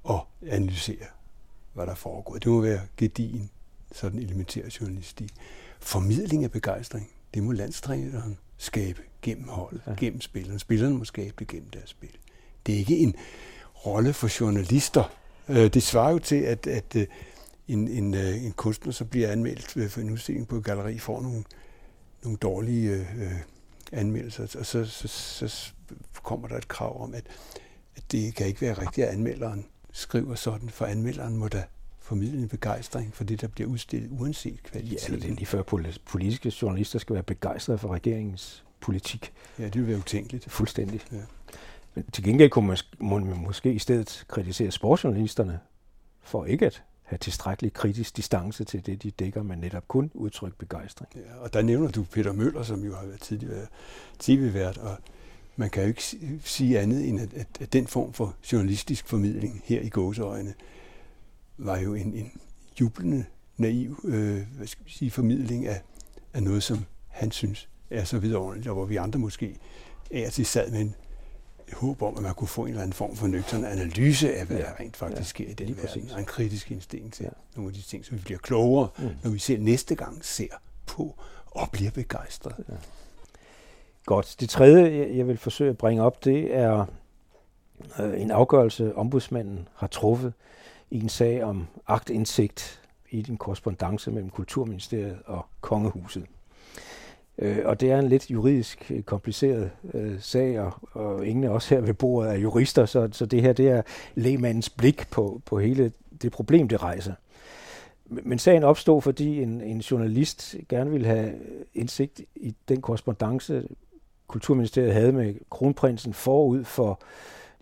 [0.04, 1.06] og analysere,
[1.74, 2.34] hvad der foregår.
[2.34, 3.50] Det må være gedigen,
[3.92, 5.34] sådan elementær journalistik.
[5.80, 9.94] Formidling af begejstring, det må landstræneren skabe gennem holdet, ja.
[9.94, 10.60] gennem spillerne.
[10.60, 12.18] Spillerne må skabe det gennem deres spil.
[12.66, 13.16] Det er ikke en
[13.86, 15.14] rolle for journalister.
[15.50, 17.08] Øh, det svarer jo til, at, at øh,
[17.68, 21.22] en, en, øh, en kunstner, så bliver anmeldt for en udstilling på et galleri, får
[21.22, 21.44] nogle,
[22.24, 23.32] nogle dårlige øh,
[23.92, 25.08] anmeldelser, og så, så,
[25.48, 25.72] så
[26.24, 27.24] kommer der et krav om, at,
[27.96, 31.64] at det kan ikke være rigtigt, at anmelderen skriver sådan, for anmelderen må da
[32.10, 35.14] formidle en begejstring for det, der bliver udstillet, uanset kvaliteten.
[35.14, 35.62] Ja, det er lige før
[36.06, 39.34] politiske journalister skal være begejstrede for regeringens politik.
[39.60, 40.52] Ja, det vil være utænkeligt.
[40.52, 41.02] Fuldstændig.
[41.12, 41.18] Ja.
[41.96, 45.60] Men til gengæld kunne man, må man måske i stedet kritisere sportsjournalisterne
[46.22, 50.56] for ikke at have tilstrækkelig kritisk distance til det, de dækker, men netop kun udtryk
[50.58, 51.12] begejstring.
[51.16, 53.66] Ja, og der nævner du Peter Møller, som jo har været tidligere
[54.20, 54.98] tv-vært, og
[55.56, 56.04] man kan jo ikke
[56.44, 60.54] sige andet end, at, at, den form for journalistisk formidling her i gåseøjne
[61.60, 62.32] var jo en, en
[62.82, 63.26] jublende,
[63.58, 65.82] naiv øh, hvad skal vi sige, formidling af,
[66.34, 69.58] af noget, som han synes er så vidunderligt, og hvor vi andre måske
[70.12, 70.96] er til sad med en
[71.74, 74.58] håb om, at man kunne få en eller anden form for nøgtern analyse af, hvad
[74.58, 74.64] ja.
[74.64, 75.24] der rent faktisk ja.
[75.24, 77.30] sker i den verden, og en kritisk instinkt til ja.
[77.56, 79.10] nogle af de ting, så vi bliver klogere, mm.
[79.24, 80.48] når vi selv næste gang ser
[80.86, 82.56] på og bliver begejstret.
[82.70, 82.74] Ja.
[84.06, 84.36] Godt.
[84.40, 86.86] Det tredje, jeg vil forsøge at bringe op, det er
[88.00, 90.34] øh, en afgørelse, ombudsmanden har truffet
[90.92, 92.82] i en sag om agtindsigt
[93.12, 96.26] i en korrespondence mellem Kulturministeriet og Kongehuset.
[97.38, 101.50] Øh, og det er en lidt juridisk øh, kompliceret øh, sag, og, og ingen af
[101.50, 103.82] os her ved bordet er jurister, så, så det her det er
[104.16, 107.14] lægmandens blik på, på hele det problem, det rejser.
[108.06, 113.68] Men sagen opstod, fordi en, en journalist gerne ville have øh, indsigt i den korrespondence,
[114.28, 117.02] Kulturministeriet havde med kronprinsen forud for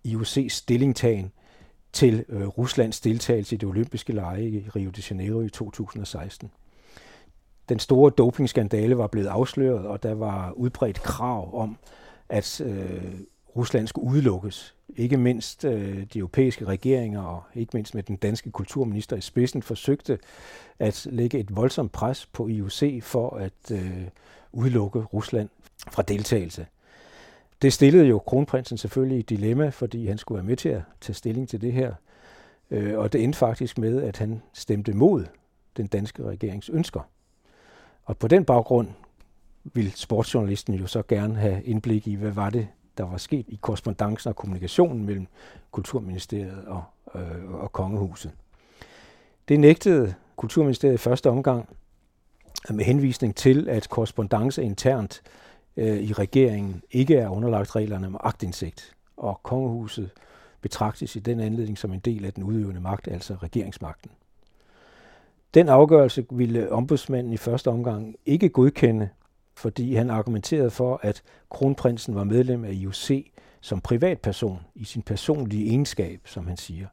[0.07, 1.32] IOC's stillingtagen
[1.93, 6.51] til øh, Ruslands deltagelse i det olympiske lege i Rio de Janeiro i 2016.
[7.69, 11.77] Den store dopingskandale var blevet afsløret, og der var udbredt krav om,
[12.29, 13.13] at øh,
[13.55, 14.75] Rusland skulle udelukkes.
[14.95, 19.61] Ikke mindst øh, de europæiske regeringer og ikke mindst med den danske kulturminister i spidsen
[19.63, 20.19] forsøgte
[20.79, 24.07] at lægge et voldsomt pres på IOC for at øh,
[24.51, 25.49] udelukke Rusland
[25.91, 26.65] fra deltagelse.
[27.62, 31.14] Det stillede jo kronprinsen selvfølgelig i dilemma, fordi han skulle være med til at tage
[31.14, 31.93] stilling til det her.
[32.72, 35.26] Øh, og det endte faktisk med, at han stemte mod
[35.78, 37.01] den danske regerings ønsker.
[38.03, 38.88] Og på den baggrund
[39.64, 43.60] ville sportsjournalisten jo så gerne have indblik i, hvad var det, der var sket i
[43.62, 45.28] korrespondancen og kommunikationen mellem
[45.72, 46.84] Kulturministeriet og,
[47.16, 48.32] øh, og Kongehuset.
[49.47, 51.70] Det nægtede Kulturministeriet i første omgang
[52.70, 55.47] med henvisning til, at korrespondence internt øh,
[55.78, 60.09] Øh, i regeringen ikke er underlagt reglerne om agtindsigt, og kongehuset
[60.61, 64.11] betragtes i den anledning som en del af den udøvende magt, altså regeringsmagten.
[65.53, 69.09] Den afgørelse ville ombudsmanden i første omgang ikke godkende,
[69.53, 73.11] fordi han argumenterede for, at kronprinsen var medlem af IOC
[73.61, 76.88] som privatperson i sin personlige egenskab, som han siger.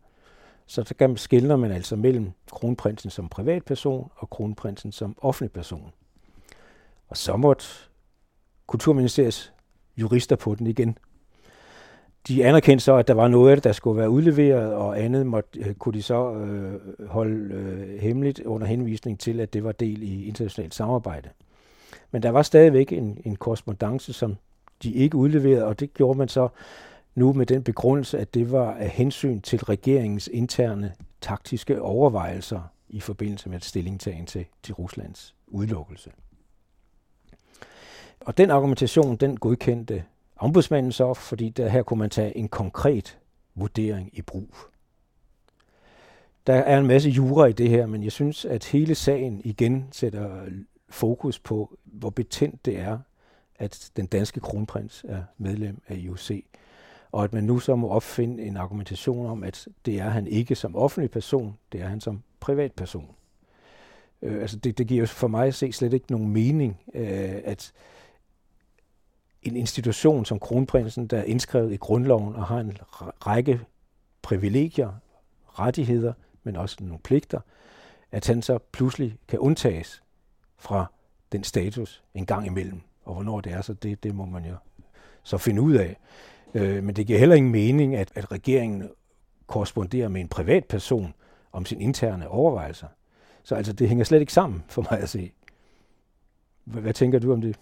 [0.66, 5.92] Så der skældner man altså mellem kronprinsen som privatperson og kronprinsen som offentlig person.
[7.08, 7.64] Og så måtte
[8.66, 9.52] Kulturministeriets
[9.96, 10.98] jurister på den igen.
[12.28, 15.26] De anerkendte så, at der var noget af det, der skulle være udleveret, og andet
[15.26, 19.72] måtte, øh, kunne de så øh, holde øh, hemmeligt under henvisning til, at det var
[19.72, 21.28] del i internationalt samarbejde.
[22.10, 24.36] Men der var stadigvæk en, en korrespondence, som
[24.82, 26.48] de ikke udleverede, og det gjorde man så
[27.14, 33.00] nu med den begrundelse, at det var af hensyn til regeringens interne taktiske overvejelser i
[33.00, 36.10] forbindelse med stillingtagen til, til Ruslands udelukkelse.
[38.24, 40.04] Og den argumentation, den godkendte
[40.36, 43.18] ombudsmanden så, fordi der her kunne man tage en konkret
[43.54, 44.48] vurdering i brug.
[46.46, 49.88] Der er en masse jura i det her, men jeg synes, at hele sagen igen
[49.92, 50.44] sætter
[50.88, 52.98] fokus på, hvor betændt det er,
[53.58, 56.30] at den danske kronprins er medlem af IOC.
[57.12, 60.54] Og at man nu så må opfinde en argumentation om, at det er han ikke
[60.54, 63.14] som offentlig person, det er han som privatperson.
[64.22, 67.72] Øh, altså det, det giver for mig at se slet ikke nogen mening, øh, at
[69.44, 72.78] en institution som kronprinsen, der er indskrevet i grundloven og har en
[73.26, 73.60] række
[74.22, 74.92] privilegier,
[75.58, 77.40] rettigheder, men også nogle pligter,
[78.12, 80.02] at han så pludselig kan undtages
[80.58, 80.86] fra
[81.32, 82.80] den status en gang imellem.
[83.04, 84.54] Og hvornår det er, så det, det må man jo
[85.22, 85.96] så finde ud af.
[86.54, 88.90] Øh, men det giver heller ingen mening, at, at regeringen
[89.46, 91.14] korresponderer med en privatperson
[91.52, 92.86] om sin interne overvejelser.
[93.42, 95.32] Så altså, det hænger slet ikke sammen for mig at se.
[96.64, 97.56] Hvad, hvad tænker du om det?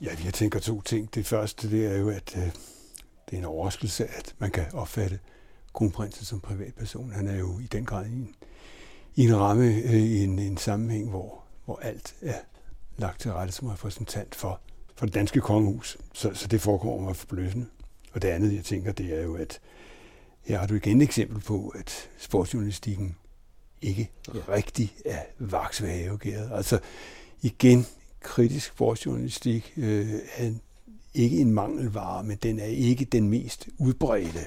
[0.00, 1.14] Ja, jeg tænker to ting.
[1.14, 2.42] Det første, det er jo, at øh,
[3.26, 5.18] det er en overraskelse, at man kan opfatte
[5.74, 7.12] kronprinsen som privatperson.
[7.12, 8.34] Han er jo i den grad i en,
[9.14, 12.38] i en ramme, øh, i en, en sammenhæng, hvor, hvor alt er
[12.96, 14.60] lagt til rette som repræsentant for,
[14.94, 15.98] for det danske kongehus.
[16.14, 17.66] Så, så det forekommer mig forbløffende.
[18.12, 19.60] Og det andet, jeg tænker, det er jo, at
[20.42, 23.16] her har du igen et eksempel på, at sportsjournalistikken
[23.82, 24.40] ikke ja.
[24.48, 26.50] rigtig er vaksvageageret.
[26.52, 26.78] Altså
[27.42, 27.86] igen,
[28.20, 30.50] kritisk sportsjournalistik øh, er
[31.14, 34.46] ikke en mangelvare, men den er ikke den mest udbredte.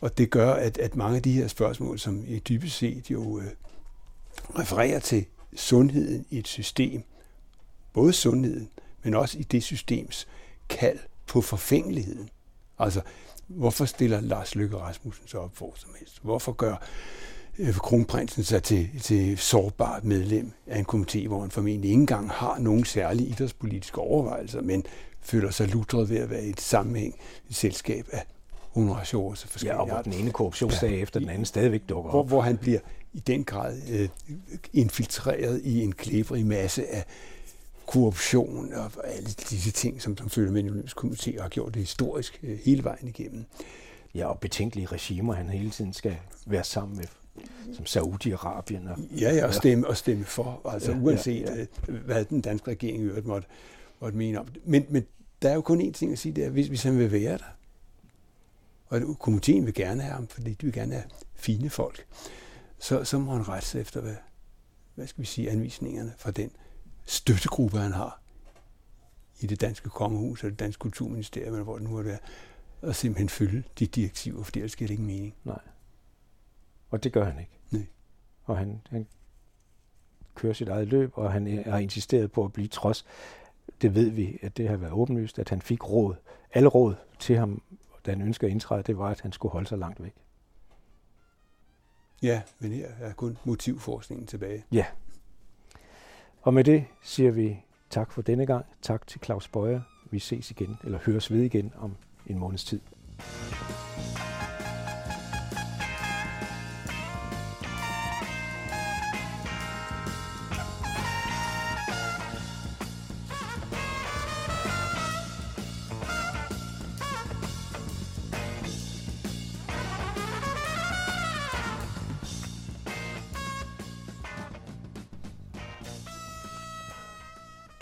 [0.00, 3.38] Og det gør, at, at mange af de her spørgsmål, som i dybest set jo
[3.38, 3.50] øh,
[4.58, 5.26] refererer til
[5.56, 7.02] sundheden i et system,
[7.92, 8.68] både sundheden,
[9.02, 10.28] men også i det systems
[10.68, 12.30] kald på forfængeligheden.
[12.78, 13.00] Altså,
[13.46, 16.20] hvorfor stiller Lars Løkke Rasmussen så op for som helst?
[16.22, 16.76] Hvorfor gør
[17.72, 22.58] kronprinsen sig til, til sårbart medlem af en komité, hvor han formentlig ikke engang har
[22.58, 24.84] nogen særlige idrætspolitiske overvejelser, men
[25.20, 27.14] føler sig lutret ved at være i et sammenhæng,
[27.50, 28.26] et selskab af
[28.70, 32.10] honorationer så forskellige Ja, og hvor den ene korruptionsdag ja, efter den anden stadigvæk dukker
[32.10, 32.28] hvor, op.
[32.28, 32.80] Hvor han bliver
[33.12, 34.08] i den grad øh,
[34.72, 37.04] infiltreret i en klæbrig masse af
[37.86, 42.58] korruption og alle disse ting, som, som følger med komité har gjort det historisk øh,
[42.64, 43.44] hele vejen igennem.
[44.14, 47.06] Ja, og betænkelige regimer, han hele tiden skal være sammen med,
[47.72, 48.90] som Saudi-Arabien.
[48.90, 51.66] Og, ja, ja, og stemme, og stemme for, altså ja, uanset ja, ja.
[51.88, 53.48] Øh, hvad den danske regering i øvrigt måtte,
[54.00, 54.62] måtte mene om det.
[54.64, 55.06] Men, men
[55.42, 57.38] der er jo kun én ting at sige, det er, hvis, hvis han vil være
[57.38, 57.56] der,
[58.88, 62.06] og komiteen vil gerne have ham, fordi de vil gerne have fine folk,
[62.78, 64.14] så, så må han rette sig efter, hvad,
[64.94, 66.50] hvad skal vi sige, anvisningerne fra den
[67.06, 68.20] støttegruppe, han har
[69.40, 72.18] i det danske kongehus og det danske kulturministerium, eller hvor det nu må være,
[72.82, 75.34] og simpelthen følge de direktiver, for ellers giver det ingen mening.
[75.44, 75.58] Nej.
[76.90, 77.58] Og det gør han ikke.
[77.70, 77.86] Nej.
[78.44, 79.06] Og han, han
[80.34, 83.06] kører sit eget løb, og han har insisteret på at blive trods.
[83.82, 86.14] Det ved vi, at det har været åbenlyst, at han fik råd.
[86.52, 87.62] Alle råd til ham,
[88.06, 90.14] da han ønsker at indtræde, det var, at han skulle holde sig langt væk.
[92.22, 94.64] Ja, men her er kun motivforskningen tilbage.
[94.72, 94.86] Ja.
[96.42, 98.66] Og med det siger vi tak for denne gang.
[98.82, 99.80] Tak til Claus Bøjer.
[100.10, 102.80] Vi ses igen, eller høres ved igen om en måneds tid.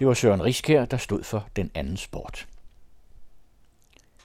[0.04, 2.46] Det var Søren Riskær, der stod for den anden sport.